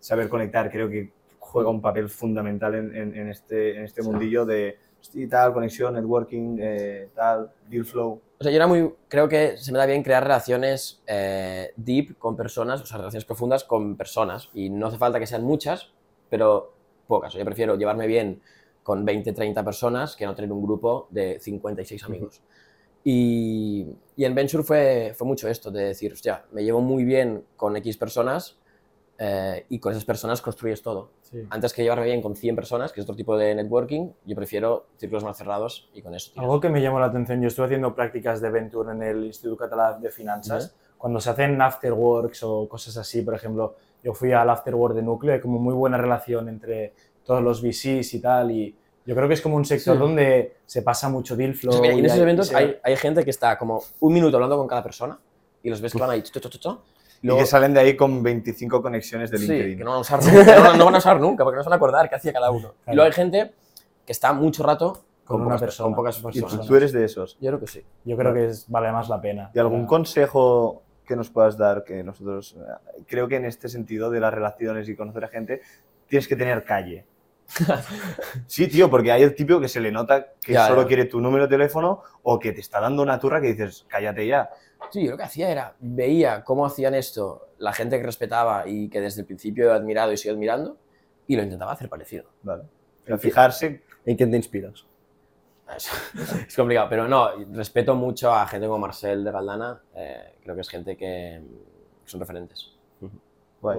[0.00, 4.08] saber conectar, creo que juega un papel fundamental en, en- en este, en este Sí.
[4.08, 8.20] mundillo de sí, tal, conexión, networking, eh, tal, deal flow.
[8.38, 12.18] O sea, yo era muy, creo que se me da bien crear relaciones eh, deep
[12.18, 14.50] con personas, o sea, relaciones profundas con personas.
[14.54, 15.92] Y no hace falta que sean muchas,
[16.28, 16.74] pero
[17.06, 17.34] pocas.
[17.34, 18.42] Yo prefiero llevarme bien
[18.82, 22.42] con 20, 30 personas que no tener un grupo de 56 amigos.
[23.04, 27.44] Y, y en Venture fue, fue mucho esto, de decir, hostia, me llevo muy bien
[27.56, 28.58] con X personas
[29.18, 31.10] eh, y con esas personas construyes todo.
[31.22, 31.42] sí.
[31.50, 34.86] Antes que llevarme bien con 100 personas, que es otro tipo de networking, yo prefiero
[34.96, 36.30] círculos más cerrados y con eso.
[36.32, 36.42] tiras.
[36.44, 39.56] Algo que me llamó la atención, yo estuve haciendo prácticas de Venture en el Instituto
[39.56, 40.74] Catalán de Finanzas.
[40.96, 45.34] cuando se hacen afterworks o cosas así, por ejemplo, yo fui al afterwork de Núcleo,
[45.34, 46.94] hay como muy buena relación entre
[47.26, 48.74] todos los VCs y tal, y
[49.04, 50.00] yo creo que es como un sector Sí.
[50.00, 51.70] donde se pasa mucho deal flow.
[51.70, 53.82] O sea, mira, y en esos hay- eventos se- hay, hay gente que está como
[54.00, 55.18] un minuto hablando con cada persona
[55.62, 56.82] y los ves que van ahí, cho, cho, cho,
[57.14, 59.78] cho, y Y luego- que salen de ahí con 25 conexiones de Sí, LinkedIn.
[59.78, 61.68] que no van a usar nunca, no, no van a usar nunca, porque no se
[61.68, 62.74] van a acordar qué hacía cada uno.
[62.80, 62.96] Y Claro.
[62.96, 63.52] luego hay gente
[64.04, 65.84] que está mucho rato Con una pocas, persona.
[65.86, 66.66] Con pocas Y Y tú, personas.
[66.66, 67.38] tú eres de esos.
[67.40, 67.82] Yo creo que sí.
[68.04, 69.50] Yo creo que es, vale más la pena.
[69.54, 73.68] ¿Y algún Para- consejo que nos puedas dar que nosotros, eh, creo que en este
[73.68, 75.60] sentido de las relaciones y conocer a gente,
[76.08, 77.06] tienes que tener calle?
[78.46, 80.88] sí, tío, porque hay el típico que se le nota que Ya, solo ya.
[80.88, 84.26] quiere tu número de teléfono o que te está dando una turra que dices, cállate
[84.26, 84.48] ya.
[84.90, 88.88] Sí, yo lo que hacía era, veía cómo hacían esto la gente que respetaba y
[88.88, 90.76] que desde el principio he admirado y sigo admirando,
[91.26, 92.24] y lo intentaba hacer parecido.
[92.42, 92.64] Vale.
[93.04, 94.84] O sea, fijarse, ¿En quién te inspiras?
[95.76, 95.88] Es,
[96.48, 100.60] es complicado, pero no, respeto mucho a gente como Marcel de Galdana, eh, creo que
[100.60, 102.72] es gente que mm, son referentes.
[103.60, 103.78] guay.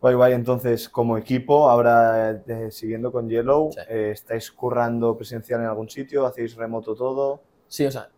[0.00, 0.32] Guay, guay.
[0.34, 3.80] Entonces, como equipo, ahora eh, siguiendo con Yellow, Sí.
[3.88, 6.26] eh, ¿estáis currando presencial en algún sitio?
[6.26, 7.40] ¿Hacéis remoto todo?
[7.68, 8.10] Sí, o sea,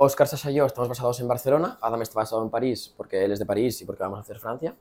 [0.00, 3.32] Oscar Sasa y yo estamos basados en Barcelona, Adam está basado en París porque él
[3.32, 4.74] es de París y porque vamos a hacer Francia.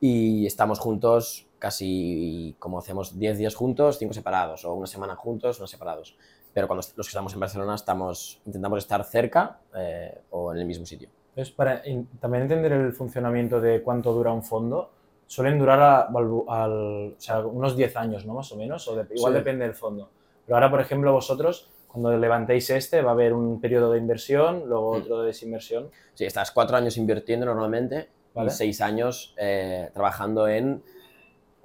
[0.00, 5.58] Y estamos juntos casi como hacemos 10 días juntos, 5 separados, o una semana juntos,
[5.58, 6.16] una separados.
[6.52, 10.66] Pero cuando los que estamos en Barcelona estamos, intentamos estar cerca eh, o en el
[10.66, 11.08] mismo sitio.
[11.30, 11.82] Entonces, para
[12.20, 14.90] también entender el funcionamiento de cuánto dura un fondo,
[15.26, 18.34] suelen durar a- al- al- o sea, unos 10 años, ¿no?
[18.34, 19.38] Más o menos, o de- igual Sí.
[19.38, 20.10] depende del fondo.
[20.46, 24.64] Pero ahora, por ejemplo, vosotros, cuando levantéis este, va a haber un periodo de inversión,
[24.68, 25.02] luego Mm.
[25.02, 25.90] otro de desinversión.
[26.14, 28.48] Sí, estás cuatro años invirtiendo normalmente Vale.
[28.48, 30.82] y seis años eh, trabajando en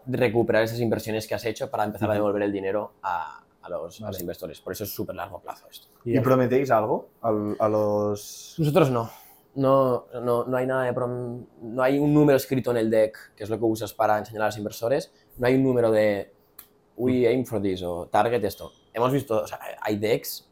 [0.05, 3.81] recuperar esas inversiones que has hecho para empezar a devolver el dinero a, a los,
[4.01, 4.19] a los Vale.
[4.21, 4.61] inversores.
[4.61, 5.87] Por eso es súper largo plazo esto.
[6.05, 8.55] Y ¿Y, prometéis algo al- a, los...?
[8.59, 9.09] Nosotros no.
[9.55, 13.33] No, no, no hay nada de prom- no hay un número escrito en el deck,
[13.35, 15.11] que es lo que usas para enseñar a los inversores.
[15.37, 16.31] No hay un número de
[16.95, 18.71] we aim for this o target esto.
[18.93, 20.47] Hemos visto, o sea, hay decks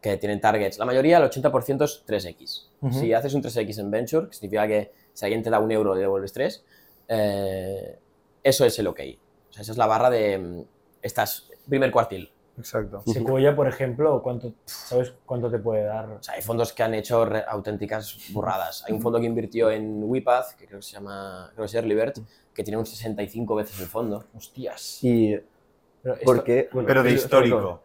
[0.00, 0.78] que tienen targets.
[0.78, 2.68] La mayoría, el 80% es 3x.
[2.80, 2.98] Ujú.
[2.98, 5.94] Si haces un 3x en venture, que significa que si alguien te da un euro
[5.94, 6.64] le devuelves 3,
[7.08, 7.98] eh,
[8.42, 9.00] eso es el ok.
[9.50, 10.62] O sea, esa es la barra de mm,
[11.02, 12.30] estás primer cuartil.
[12.58, 13.02] Exacto.
[13.06, 16.08] Sequoia, por ejemplo, ¿cuánto, ¿sabes cuánto te puede dar?
[16.10, 18.82] O sea, hay fondos que han hecho auténticas burradas.
[18.86, 21.74] Hay un fondo que invirtió en WePath, que creo que se llama, creo que es
[21.74, 22.14] Earlybird,
[22.54, 24.24] que tiene un 65 veces el fondo.
[24.34, 25.04] Hostias.
[25.04, 25.38] ¿Y
[26.06, 26.68] Pero esto- por qué?
[26.72, 27.82] Bueno, Pero de histórico.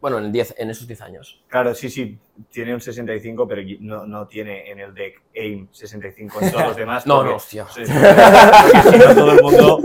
[0.00, 1.44] Bueno, en, 10, en esos 10 años.
[1.46, 2.18] Claro, sí, sí,
[2.50, 6.76] tiene un 65, pero no, no tiene en el deck AIM 65 en todos los
[6.82, 7.06] demás.
[7.06, 7.66] No, porque- no, hostia.
[7.72, 9.78] Sí, sí, porque si no, todo el mundo,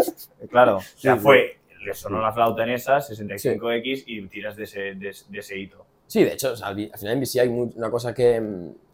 [0.50, 1.24] claro, o sea, Sí, sí.
[1.24, 5.56] fue, le sonó la flauta en esa, 65X, y tiras de ese, de, de ese
[5.60, 5.86] hito.
[6.08, 8.42] Sí, de hecho, o sea, al, final en VC hay una cosa que,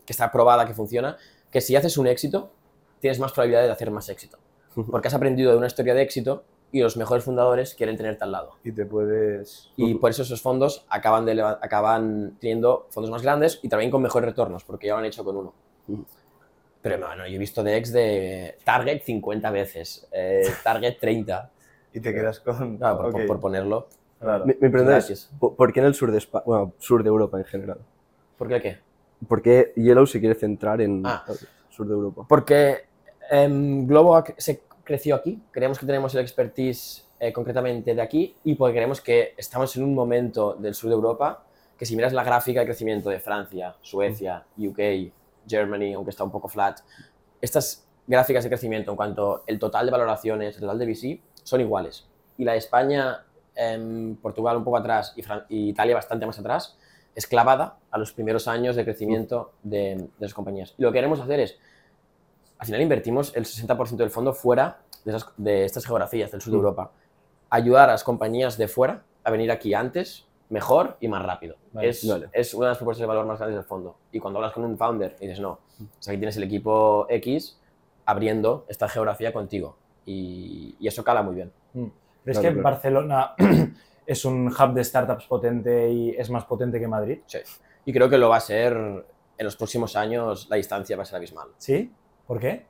[0.05, 1.15] que está probada, que funciona,
[1.49, 2.51] que si haces un éxito,
[2.99, 4.39] tienes más probabilidades de hacer más éxito.
[4.91, 8.31] Porque has aprendido de una historia de éxito y los mejores fundadores quieren tenerte al
[8.31, 8.55] lado.
[8.63, 9.71] Y te puedes...
[9.77, 14.01] Y por eso esos fondos acaban, de, acaban teniendo fondos más grandes y también con
[14.01, 15.53] mejores retornos, porque ya lo han hecho con uno.
[16.81, 21.51] Pero bueno, yo he visto decks de Target 50 veces, eh, Target 30,
[21.93, 22.77] Y te quedas con...
[22.77, 23.87] claro, por, por- ok, por ponerlo.
[24.19, 24.45] claro.
[24.45, 25.31] Mi, mi pregunta es, Gracias.
[25.39, 27.77] ¿por por qué en el sur de España, bueno, sur de Europa en general?
[28.37, 28.77] ¿Por qué qué?
[29.27, 31.23] ¿Por qué Yellow se quiere centrar en Ah.
[31.29, 31.35] el
[31.69, 32.25] sur de Europa?
[32.27, 32.85] Porque
[33.29, 38.55] em, Globo se creció aquí, creemos que tenemos el expertise eh, concretamente de aquí y
[38.55, 41.45] porque creemos que estamos en un momento del sur de Europa
[41.77, 45.11] que si miras la gráfica de crecimiento de Francia, Suecia, UK,
[45.47, 46.79] Germany, aunque está un poco flat,
[47.41, 51.61] estas gráficas de crecimiento en cuanto el total de valoraciones, el total de VC, son
[51.61, 52.07] iguales.
[52.37, 55.15] Y la de España, em, Portugal un poco atrás
[55.49, 56.77] y Italia bastante más atrás,
[57.15, 60.73] es clavada a los primeros años de crecimiento de, de las compañías.
[60.77, 61.57] Y lo que queremos hacer es
[62.57, 66.51] al final invertimos el 60% del fondo fuera de, esas- de estas geografías del sur
[66.51, 66.91] de Europa.
[67.49, 71.55] Ayudar a las compañías de fuera a venir aquí antes, mejor y más rápido.
[71.71, 72.29] Vale, es, vale.
[72.31, 73.97] es una de las propuestas de valor más grandes del fondo.
[74.11, 75.59] Y cuando hablas con un founder y dices, no,
[75.99, 77.59] sea, aquí tienes el equipo X
[78.05, 79.77] abriendo esta geografía contigo.
[80.05, 81.51] Y, y eso cala muy bien.
[81.73, 81.85] Mm.
[82.23, 82.75] ¿Crees Claro, que claro.
[82.75, 83.35] Barcelona
[84.05, 87.19] es un hub de startups potente y es más potente que Madrid?
[87.25, 87.39] Sí.
[87.85, 88.73] Y creo que lo va a ser
[89.37, 91.47] en los próximos años, la distancia va a ser abismal.
[91.57, 91.91] ¿Sí?
[92.27, 92.65] ¿Por qué?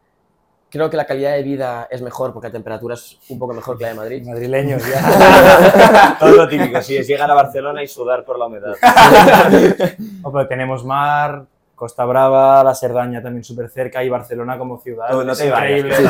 [0.69, 3.77] Creo que la calidad de vida es mejor porque la temperatura es un poco mejor
[3.77, 4.23] que la de Madrid.
[4.25, 6.15] Madrileños ya.
[6.19, 8.73] Todo lo típico, sí, es llegar a Barcelona y sudar por la humedad.
[10.23, 11.43] No, pero tenemos mar,
[11.75, 15.09] Costa Brava, la Cerdaña también súper cerca y Barcelona como ciudad.
[15.11, 15.95] No, no te increíble.
[15.99, 16.05] le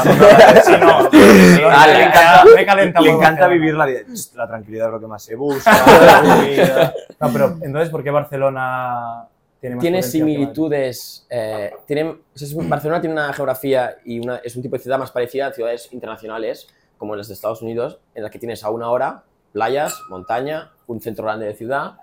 [2.61, 4.01] encanta, me encanta vivir la vida.
[4.35, 5.71] La tranquilidad es lo que más se busca.
[5.71, 6.93] la.
[7.19, 9.27] No, pero entonces, ¿por qué Barcelona
[9.79, 11.25] tiene más similitudes.
[11.29, 12.17] eh, tiene,
[12.67, 15.91] Barcelona tiene una geografía y una, es un tipo de ciudad más parecida a ciudades
[15.93, 20.71] internacionales, como las de Estados Unidos, en las que tienes a una hora playas, montaña,
[20.87, 21.97] un centro grande de ciudad,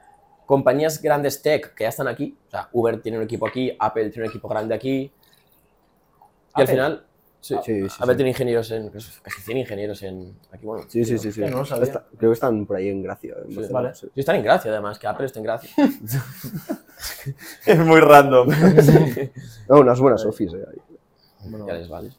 [0.46, 2.36] compañías grandes tech que ya están aquí.
[2.46, 5.12] O sea, Uber tiene un equipo aquí, Apple tiene un equipo grande aquí.
[6.56, 7.04] Y al final.
[7.40, 8.16] Sí, Sí, sí, Apple sí.
[8.16, 8.90] tiene ingenieros en.
[8.90, 10.36] Casi 100 ingenieros en.
[10.52, 10.84] Aquí, bueno.
[10.88, 11.32] Sí, sí, sí.
[11.32, 11.42] sí.
[11.44, 11.84] Sí, no lo sabía.
[11.84, 13.34] Está- creo que están por ahí en Gracia.
[13.38, 13.94] en Barcelona, vale.
[13.94, 14.06] sí.
[14.14, 15.70] Sí, están en Gracia, además, que Apple está en Gracia.
[17.66, 18.48] Es muy random.
[19.68, 20.56] No, unas buenas office.
[20.56, 21.56] eh, ahí.
[21.66, 22.10] ya les vale.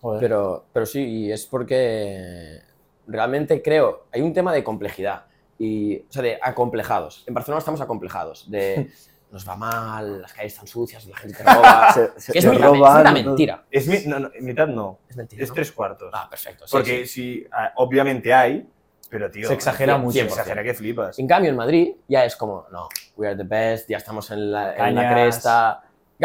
[0.00, 0.20] Joder.
[0.20, 2.60] Pero, pero sí, y es porque
[3.06, 5.24] realmente creo, hay un tema de complejidad,
[5.58, 7.24] y, o sea, de acomplejados.
[7.26, 8.90] En Barcelona estamos acomplejados, de
[9.30, 11.92] nos va mal, las calles están sucias, la gente te roba.
[11.94, 13.24] Se- se- que es se mitad, es roban, mitad todo.
[13.24, 13.64] mentira.
[13.70, 14.98] Es mi- no, no, mitad no.
[15.08, 15.42] Es mentira.
[15.42, 15.54] Es ¿no?
[15.54, 16.10] tres cuartos.
[16.14, 16.66] Ah, perfecto.
[16.66, 17.40] sí, Porque sí.
[17.42, 18.66] sí, ah, obviamente hay,
[19.10, 19.48] pero tío.
[19.48, 20.18] Se exagera cien- mucho.
[20.18, 21.18] Se exagera que flipas.
[21.18, 24.50] En cambio, en Madrid ya es como, no, we are the best, ya estamos en
[24.52, 25.82] la, en la cresta.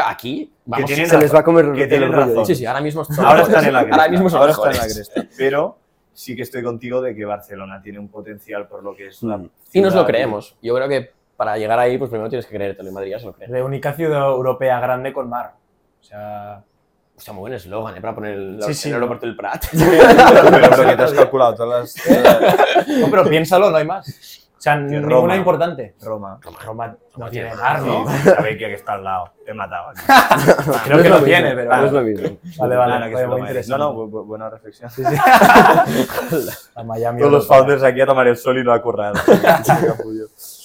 [0.08, 0.88] Aquí, vamos.
[0.88, 2.26] tienen Se les va a comer Que el tienen rollo.
[2.28, 2.46] razón.
[2.48, 3.96] Sí, sí, ahora mismo son Ahora están en la cresta.
[4.02, 5.24] Ahora mismo son ahora están en la cresta.
[5.38, 5.78] Pero
[6.14, 9.46] sí que estoy contigo de que Barcelona tiene un potencial por lo que es Mm.
[9.72, 10.58] Y nos lo creemos.
[10.64, 11.12] Yo creo que
[11.44, 12.88] para llegar ahí, pues primero tienes que creértelo.
[12.90, 13.50] En Madrid ya se lo cree.
[13.50, 15.54] De única ciudad europea grande con mar.
[16.00, 16.62] O sea,
[17.16, 18.02] Hostia, muy buen eslogan, ¿eh?
[18.02, 18.96] Para poner el, Sí, sí, el ¿no?
[18.98, 19.66] aeropuerto del Prat.
[19.72, 22.88] pero, pero que te has calculado todas las.
[22.88, 24.40] no, pero piénsalo, no hay más.
[24.58, 25.36] O sea, ninguna Roma.
[25.36, 25.94] importante.
[26.02, 26.40] Roma.
[26.66, 28.08] Roma no tiene mar, ¿no?
[28.08, 29.30] Sí, sabéis que está al lado.
[29.46, 30.00] Te he matado aquí.
[30.86, 31.76] Creo No que lo lo tiene, pero...
[31.76, 32.38] No es lo mismo.
[32.60, 33.78] Vale, vale, que es muy interesante.
[33.84, 34.90] No, no, bu- bu- buena reflexión.
[36.76, 37.20] A Miami.
[37.20, 39.14] Todos los founders aquí a tomar el sol y no a currar.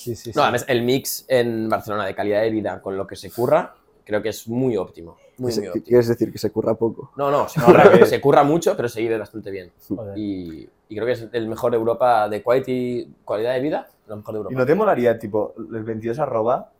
[0.08, 0.38] Sí, sí, sí.
[0.38, 3.74] No, además, el mix en Barcelona de calidad de vida con lo que se curra,
[4.04, 5.16] creo que es muy óptimo.
[5.38, 5.84] Muy, ¿Qué- muy qué óptimo.
[5.86, 7.12] ¿Quieres decir que se curra poco?
[7.16, 9.70] No, no, se curra, se mucho, pero se vive bastante bien.
[10.16, 14.16] Y, y creo que es el mejor de Europa de quality, calidad de vida, lo
[14.16, 14.58] mejor de ¿Y Europa.
[14.58, 16.72] no te molaría, tipo, el 22 arroba,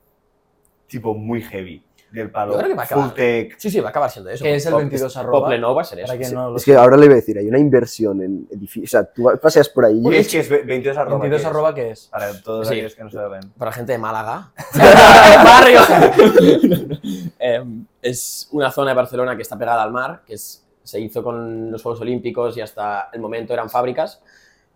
[0.87, 1.83] tipo, muy heavy?
[2.11, 2.53] Del palo.
[2.53, 3.05] Yo creo que va a acabar.
[3.09, 3.55] Full tech.
[3.59, 4.43] Sí, sí, va a acabar siendo eso.
[4.43, 5.41] ¿Qué es el Pop- 22 arroba?
[5.41, 6.07] Poplenov va a ser eso.
[6.17, 8.89] Para no lo Es que ahora le iba a decir, hay una inversión en edificios.
[8.89, 10.03] O sea, tú paseas por ahí.
[10.09, 11.19] ¿Qué es que es 22 arroba?
[11.19, 11.47] 22 ¿qué es?
[11.51, 12.07] arroba, ¿qué es?
[12.07, 12.75] Para todos Sí.
[12.75, 13.41] aquellos que no saben.
[13.59, 14.53] para la gente de Málaga.
[15.45, 15.81] ¡Barrio!
[17.39, 21.23] Em, es una zona de Barcelona que está pegada al mar, que es- se hizo
[21.23, 24.21] con los Juegos Olímpicos y hasta el momento eran fábricas.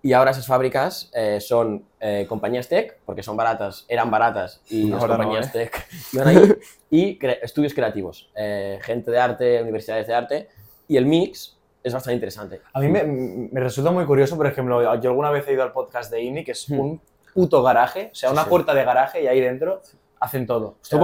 [0.05, 4.89] Y ahora esas fábricas eh, son eh, compañías tech, porque son baratas, eran baratas y
[4.91, 5.71] las Ahora no, compañías ¿eh?
[5.71, 6.53] tech iban ahí.
[6.91, 10.49] Y cre- estudios creativos, eh, gente de arte, universidades de arte.
[10.89, 12.61] Y el mix es bastante interesante.
[12.73, 15.73] A mí me, me resulta muy curioso, por ejemplo, yo alguna vez he ido al
[15.73, 16.81] podcast de INI, que es Hmm.
[16.81, 17.01] un
[17.33, 18.51] puto garaje, o sea, Sí, una sí.
[18.51, 19.81] puerta de garaje y ahí dentro
[20.21, 20.67] hacen todo.
[20.67, 21.01] O sea,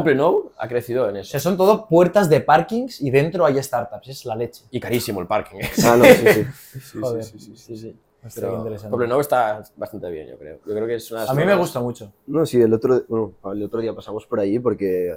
[0.58, 1.30] ha crecido en o eso.
[1.30, 4.64] sea, son todo puertas de parkings y dentro hay startups, es la leche.
[4.70, 5.58] Y carísimo el parking.
[5.60, 5.70] ¿eh?
[5.84, 6.44] Ah, no, sí, sí.
[6.80, 7.24] Sí, Joder.
[7.24, 7.96] sí, sí, sí.
[8.24, 8.40] Sí, sí.
[8.40, 8.64] Pero.
[8.90, 10.58] Poblenou está bastante bien, yo creo.
[10.66, 12.12] Yo creo que es una A mí me gusta mucho.
[12.26, 15.14] No, sí, el otro, bueno, el otro día pasamos por ahí porque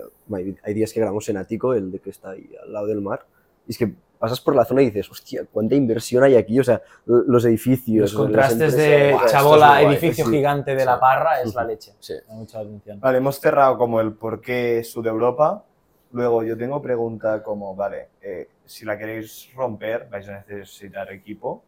[0.63, 3.25] hay- días que grabamos en Ático, el de que está ahí al lado del mar,
[3.67, 6.63] y es que pasas por la zona y dices, hostia, cuánta inversión hay aquí, o
[6.63, 10.31] sea, los edificios, Los contrastes de chabola, es muy guay, edificio sí.
[10.31, 10.99] gigante de la Sí.
[11.01, 11.93] parra, es la leche.
[11.99, 12.13] Sí.
[12.27, 12.99] Mucha atención.
[12.99, 15.65] Vale, hemos cerrado como el por qué Sudeuropa.
[16.13, 21.63] Luego yo tengo pregunta como, vale, eh, si la queréis romper, vais a necesitar equipo.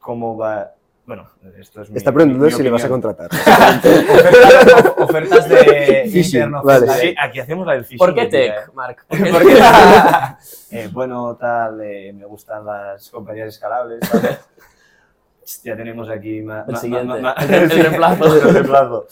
[0.00, 0.72] ¿Cómo va?
[1.06, 1.26] Bueno,
[1.58, 3.30] esto es mi Está preguntando mi si le vas a contratar.
[4.98, 6.62] Ofertas, ofertas de interno.
[6.62, 7.14] vale.
[7.18, 7.98] aquí hacemos la del phishing.
[7.98, 8.70] ¿Por qué tech, eh.
[8.74, 9.06] Marc?
[10.70, 14.38] Eh, bueno, tal, eh, me gustan las compañías escalables, ¿vale?
[15.64, 17.06] ya tenemos aquí ma- El ma- siguiente.
[17.06, 18.24] ma- ma- El- el reemplazo.
[18.48, 19.06] el reemplazo.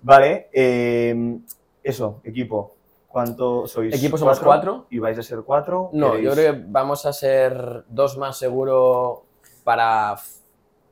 [0.00, 1.38] Vale, eh,
[1.82, 2.76] eso, equipo.
[3.08, 3.94] ¿Cuánto sois?
[3.94, 4.86] Equipo somos cuatro.
[4.88, 5.90] ¿Y vais a ser cuatro?
[5.92, 9.26] No, ¿Queréis- yo creo que vamos a ser dos más seguro
[9.64, 10.16] para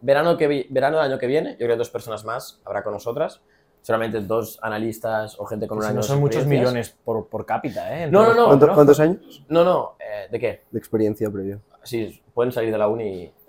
[0.00, 1.52] verano, que verano del año que viene.
[1.52, 3.40] Yo creo que dos personas más habrá con nosotras.
[3.82, 7.46] Seguramente dos analistas o gente con un Si año no son muchos millones por, por
[7.46, 8.10] cápita, ¿eh?
[8.10, 8.46] No, no, no.
[8.48, 10.64] ¿Cuánto- ¿Cuántos años No, no, eh, ¿de qué?
[10.70, 11.58] de experiencia previa?
[11.82, 13.32] Sí, pueden salir de la uni y...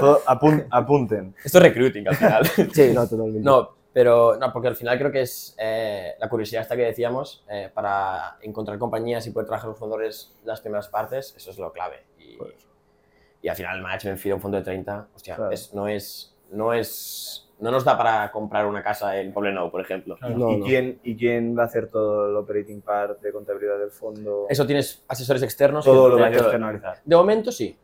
[0.00, 1.34] Todo- apun- apunten.
[1.44, 2.46] Esto es recruiting al final.
[2.72, 3.40] Sí, no, totalmente.
[3.40, 7.44] No, pero no, porque al final creo que es eh, la curiosidad esta que decíamos,
[7.50, 11.72] eh, para encontrar compañías y poder trabajar los fundadores las primeras partes, eso es lo
[11.72, 12.04] clave.
[12.18, 12.38] Y,
[13.42, 15.50] y al final el management fee de un fondo de 30, hostia, Claro.
[15.52, 19.80] es- no es, no es, no nos da para comprar una casa en Poblenou, por
[19.80, 20.16] ejemplo.
[20.20, 20.64] No, ¿Y, no.
[20.66, 24.46] Quién, ¿Y quién va a hacer todo el operating part de contabilidad del fondo?
[24.48, 25.84] Eso tienes asesores externos.
[25.84, 26.98] todo que lo vais a te- externalizar.
[27.04, 27.76] De momento sí.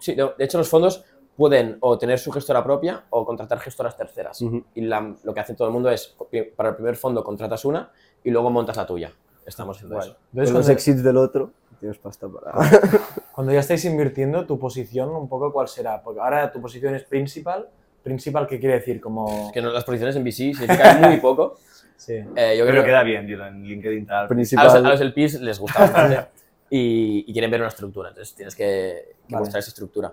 [0.00, 1.04] Sí, de, de hecho los fondos
[1.36, 4.40] pueden o tener su gestora propia o contratar gestoras terceras.
[4.42, 4.64] Ujú.
[4.74, 6.16] Y la- lo que hace todo el mundo es,
[6.56, 7.90] para el primer fondo contratas una
[8.24, 9.12] y luego montas la tuya.
[9.46, 10.08] Estamos haciendo Guay.
[10.10, 10.52] eso.
[10.52, 12.52] Con los exits del otro, tienes pasta para...
[13.34, 16.02] cuando ya estáis invirtiendo, tu posición, un poco, ¿cuál será?
[16.02, 17.68] Porque ahora tu posición es principal,
[18.02, 19.00] principal, ¿qué quiere decir?
[19.00, 19.50] Como...
[19.52, 21.56] Que no- las posiciones en VC significan muy poco.
[21.98, 22.12] Sí.
[22.14, 24.16] Eh, yo Pero creo queda bien, dilo, en LinkedIn tal.
[24.18, 24.68] a los, Principal.
[24.86, 26.26] a los LPs les gusta bastante
[26.70, 29.40] y, y quieren ver una estructura, entonces tienes que, que Vale.
[29.40, 30.12] mostrar esa estructura.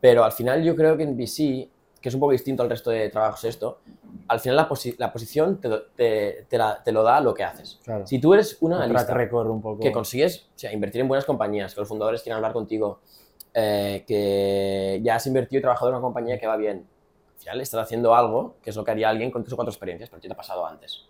[0.00, 1.68] Pero al final yo creo que en VC,
[2.02, 3.78] que es un poco distinto al resto de trabajos esto,
[4.28, 7.44] al final la, posi- la posición te, te- te la- te lo da lo que
[7.44, 7.78] haces.
[7.84, 8.06] Claro.
[8.06, 9.80] Si tú eres un Un track analista un poco.
[9.80, 13.00] que consigues o sea, invertir en buenas compañías, que los fundadores quieran hablar contigo,
[13.54, 16.86] eh, que ya has invertido y trabajado en una compañía que va bien,
[17.34, 19.70] al final estás haciendo algo que es lo que haría alguien con tres o cuatro
[19.70, 21.04] experiencias, pero a ti te ha pasado antes.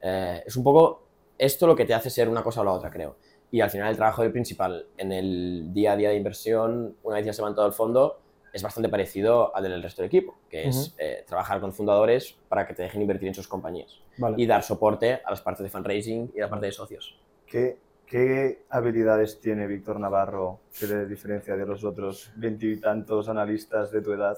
[0.00, 1.02] Eh, es un poco
[1.38, 3.16] esto lo que te hace ser una cosa o la otra, creo.
[3.50, 7.16] Y al final el trabajo del principal en el día a día de inversión, una
[7.16, 8.18] vez ya se ha levantado el fondo,
[8.52, 12.66] es bastante parecido al del resto del equipo, que es eh, trabajar con fundadores para
[12.66, 14.36] que te dejen invertir en sus compañías Vale.
[14.38, 17.18] y dar soporte a las partes de fundraising y a la parte de socios.
[17.46, 24.02] ¿Qué, qué habilidades tiene Víctor Navarro que le diferencia de los otros veintitantos analistas de
[24.02, 24.36] tu edad?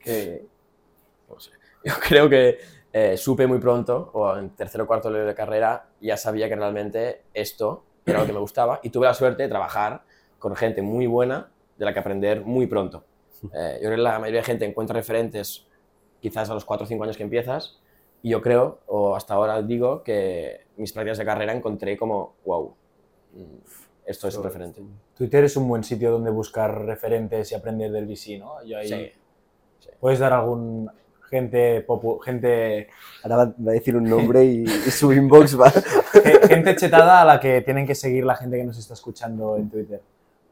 [0.00, 0.44] Que,
[1.28, 1.52] no sé.
[1.84, 2.58] Yo creo que
[2.92, 7.22] eh, supe muy pronto, o en tercero o cuarto de carrera, ya sabía que realmente
[7.34, 10.02] esto era lo que me gustaba y tuve la suerte de trabajar
[10.38, 13.04] con gente muy buena de la que aprender muy pronto.
[13.54, 15.66] Eh, yo creo que la mayoría de gente encuentra referentes
[16.20, 17.78] quizás a los 4 o 5 años que empiezas
[18.22, 22.74] y yo creo, o hasta ahora digo, que mis prácticas de carrera encontré como, wow,
[23.34, 23.42] mm,
[24.06, 24.82] esto es un referente.
[25.16, 28.62] Twitter es un buen sitio donde buscar referentes y aprender del VC, ¿no?
[28.64, 29.12] Yo ahí- Sí.
[30.00, 30.90] ¿Puedes dar algún
[31.30, 32.88] gente, popu- gente,
[33.22, 35.70] Ahora va, a decir un nombre y, y su inbox va.
[35.70, 39.56] ge- gente chetada a la que tienen que seguir la gente que nos está escuchando
[39.56, 40.00] en Twitter?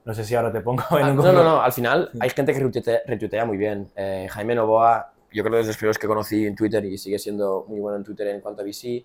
[0.06, 2.30] No sé si ahora te pongo en Ah, un no, no, no, al final hay
[2.30, 3.90] gente que retuitea, retuitea muy bien.
[3.96, 6.96] Eh, Jaime Novoa, yo creo que es de los primeros que conocí en Twitter y
[6.96, 9.04] sigue siendo muy bueno en Twitter en cuanto a VC.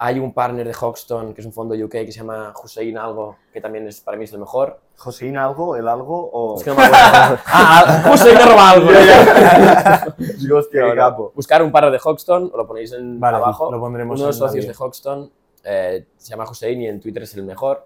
[0.00, 3.36] Hay un partner de Hoxton, que es un fondo UK, que se llama Hussein Algo,
[3.52, 4.78] que también es, para mí es el mejor.
[4.96, 5.74] ¿Joseín algo?
[5.74, 6.30] ¿El algo?
[6.32, 6.56] O...
[6.56, 7.42] Es que no me acuerdo.
[7.46, 8.90] ah, Hussein arroba algo.
[10.38, 11.32] Digo, hostia, qué capo.
[11.34, 13.72] Buscar un partner de Hoxton, o lo ponéis en Vale, abajo.
[13.72, 15.32] lo pondremos Uno de los en socios de Hoxton
[15.64, 17.84] eh, se llama Hussein y en Twitter es el mejor.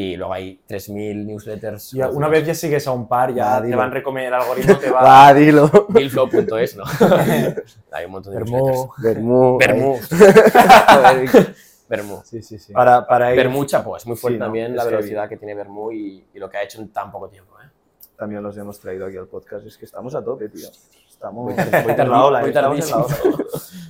[0.00, 1.90] Y luego hay 3.000 newsletters.
[1.90, 4.40] Ya, una vez ya sigues a un par, ya Va, te van a recomendar, el
[4.42, 5.68] algoritmo te va Va, dilo.
[5.88, 6.84] Billflow.es, ¿no?
[7.90, 8.88] hay un montón de newsletters.
[9.02, 9.58] Bermú.
[9.58, 9.98] Bermú.
[10.08, 11.46] Bermú.
[11.88, 12.22] Bermú.
[12.24, 12.72] Sí, sí, sí.
[12.72, 16.38] Para, para Bermú chapo, es muy fuerte también la velocidad que tiene Bermú y, y
[16.38, 17.54] lo que ha hecho en tan poco tiempo.
[17.60, 17.68] ¿eh?
[18.16, 19.66] también los hemos traído aquí al podcast.
[19.66, 20.68] Es que estamos a tope, tío.
[21.08, 22.24] Estamos eh, tardísimo.
[22.26, 22.42] ola.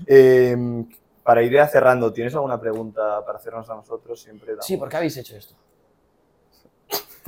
[0.06, 0.56] Eh,
[1.22, 4.18] para ir ya cerrando, ¿tienes alguna pregunta para hacernos a nosotros?
[4.22, 5.54] Siempre damos- Sí, ¿por qué habéis hecho esto?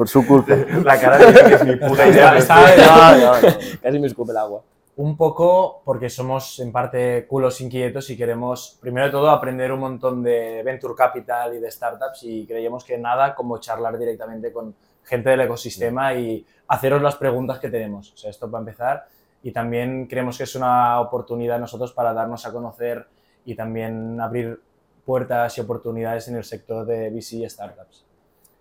[0.01, 0.57] Por su culpa.
[0.83, 2.35] La cara de que es mi puta idea.
[2.39, 2.75] Está-.
[2.75, 3.49] No, no, no.
[3.83, 4.63] Casi me escupe el agua.
[4.97, 9.81] Un poco porque somos en parte culos inquietos y queremos, primero de todo, aprender un
[9.81, 14.75] montón de venture capital y de startups y creíamos que nada como charlar directamente con
[15.05, 18.11] gente del ecosistema y haceros las preguntas que tenemos.
[18.15, 19.07] O sea, esto para empezar.
[19.43, 23.07] Y también creemos que es una oportunidad nosotros para darnos a conocer
[23.45, 24.63] y también abrir
[25.05, 28.07] puertas y oportunidades en el sector de VC y startups.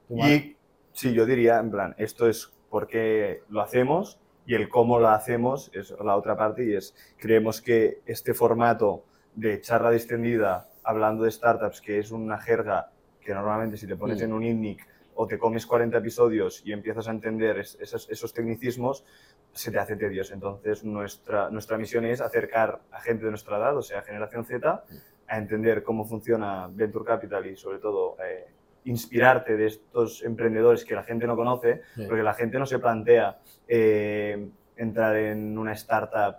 [0.10, 0.59] Y
[1.00, 5.72] sí, yo diría, en plan, esto es porque lo hacemos y el cómo lo hacemos
[5.74, 11.32] es la otra parte y es, creemos que este formato de charla distendida hablando de
[11.32, 12.92] startups, que es una jerga
[13.22, 14.24] que normalmente si te pones Mm.
[14.26, 18.34] en un INNIC o te comes 40 episodios y empiezas a entender es- esos, esos
[18.34, 19.06] tecnicismos,
[19.54, 20.34] se te hace tedioso.
[20.34, 24.84] Entonces, nuestra, nuestra misión es acercar a gente de nuestra edad, o sea, generación Z,
[25.28, 28.48] a entender cómo funciona Venture Capital y sobre todo eh,
[28.90, 32.06] inspirarte de estos emprendedores que la gente no conoce, Sí.
[32.08, 36.38] porque la gente no se plantea eh, entrar en una startup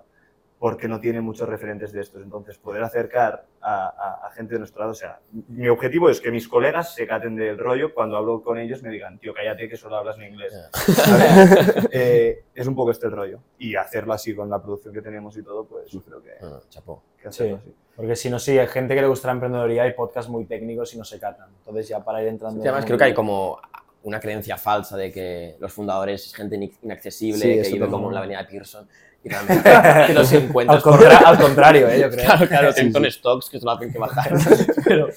[0.58, 2.22] porque no tiene muchos referentes de estos.
[2.22, 6.20] Entonces, poder acercar a, a- a gente de nuestro lado, o sea, mi objetivo es
[6.20, 9.70] que mis colegas se caten del rollo cuando hablo con ellos me digan, tío, cállate
[9.70, 10.52] que solo hablas en inglés.
[10.72, 11.88] ¿Sabes?
[11.92, 13.40] Eh, es un poco este el rollo.
[13.58, 16.32] Y hacerlo así con la producción que tenemos y todo, pues yo creo que,
[16.68, 17.02] chapo.
[17.20, 17.62] que hacerlo Sí.
[17.70, 17.74] así.
[18.00, 20.94] Porque si no, sí, hay gente que le gusta la emprendedoría y podcasts muy técnicos
[20.94, 21.48] y no se catan.
[21.58, 22.64] Entonces, ya para ir entrando.
[22.64, 23.58] Y además creo que hay como
[24.04, 28.08] una creencia falsa de que los fundadores es gente in- inaccesible, Sí, que vive como
[28.08, 28.88] en la avenida Pearson.
[29.22, 29.62] Y realmente
[30.06, 32.00] que los Al, encuentras contra- al contrario, ¿eh?
[32.00, 32.24] yo creo.
[32.24, 34.32] Claro, claro, Tempton Stocks que solo hacen que bajar.
[34.84, 35.08] pero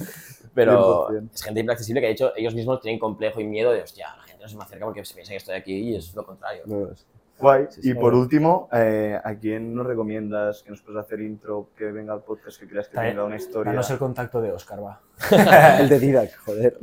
[0.53, 1.29] pero 100%.
[1.33, 4.23] es gente inaccesible que de hecho ellos mismos tienen complejo y miedo de, hostia, la
[4.23, 6.63] gente no se me acerca porque se piensa que estoy aquí y es lo contrario.
[6.65, 7.05] No, es-
[7.39, 7.65] Guay.
[7.69, 7.89] Sí, sí.
[7.89, 12.13] y por último, eh, ¿a quién nos recomiendas que nos puedas hacer intro, que venga
[12.13, 13.71] al podcast, que creas que tenga una historia?
[13.71, 15.01] Danos el contacto de Oscar, va.
[15.79, 16.77] El de Didac, joder.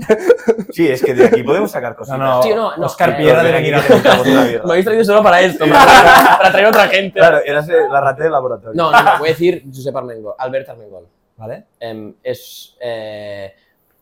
[0.71, 2.19] Sí, es que de aquí podemos sacar No, cositas.
[2.19, 4.63] no, no, no, Oscar eh, Piedra de aquí mierda.
[4.65, 7.19] Me habéis traído solo para esto, para, traer- para traer otra gente.
[7.19, 8.75] Claro, eras eh, la rata del laboratorio.
[8.75, 11.07] No, no, no, voy a decir Josep Armengol, Albert Armengol.
[11.37, 11.65] ¿Vale?
[11.81, 13.55] Em, es eh,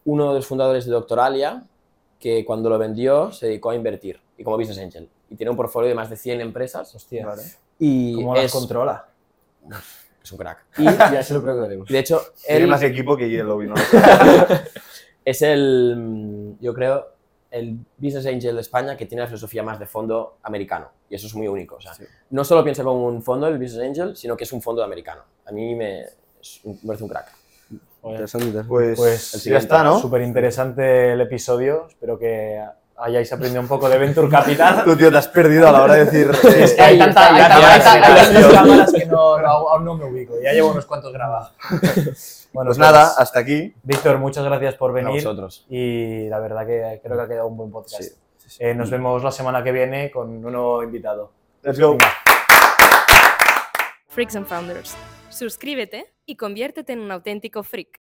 [0.07, 1.63] uno de los fundadores de Doctoralia
[2.19, 5.09] que cuando lo vendió se dedicó a invertir y como business angel.
[5.31, 6.95] Y tiene un portfolio de más de 100 empresas.
[6.95, 7.27] Hostia.
[7.27, 7.43] Vale.
[7.79, 9.07] Y ¿Cómo las es, controla?
[10.23, 10.65] es un crack.
[10.79, 11.89] Y ya se lo preguntaremos.
[11.89, 13.75] De hecho, Tiene él más equipo que Yellow, ¿no?
[15.25, 17.07] es el, mm, yo creo,
[17.51, 20.91] el business angel de España que tiene la filosofía más de fondo americano.
[21.09, 21.77] Y eso es muy único.
[21.77, 21.93] O sea,
[22.31, 24.87] no solo piensa como un fondo el business angel, sino que es un fondo de
[24.87, 25.23] americano.
[25.47, 26.01] A mí me,
[26.41, 27.33] es un- me parece un crack.
[28.05, 28.69] Interesante, interesante.
[28.69, 29.99] Pues, Pues ya está, ¿no?
[29.99, 31.87] Súper interesante el episodio.
[31.89, 32.63] Espero que
[33.01, 34.83] hayáis aprendido un poco de Venture Capital.
[34.85, 36.31] Tú, tío, te has perdido a la hora de decir...
[36.45, 38.93] eh, Es que hay, tanta, hay, tantas cámaras.
[38.93, 40.35] que no, no- aún no me ubico.
[40.43, 41.53] Ya llevo unos cuantos grabados.
[42.51, 43.75] Bueno, Pues nada, hasta aquí.
[43.83, 45.23] Víctor, muchas gracias por A venir.
[45.23, 45.67] vosotros.
[45.69, 48.03] Y la verdad que creo que ha quedado un buen podcast.
[48.03, 48.57] Sí, sí, sí.
[48.65, 51.31] Eh, nos vemos la semana que viene con un nuevo invitado.
[51.63, 51.99] Let's go.
[54.09, 54.97] Freaks and Founders.
[55.29, 58.01] Suscríbete y conviértete en un auténtico freak.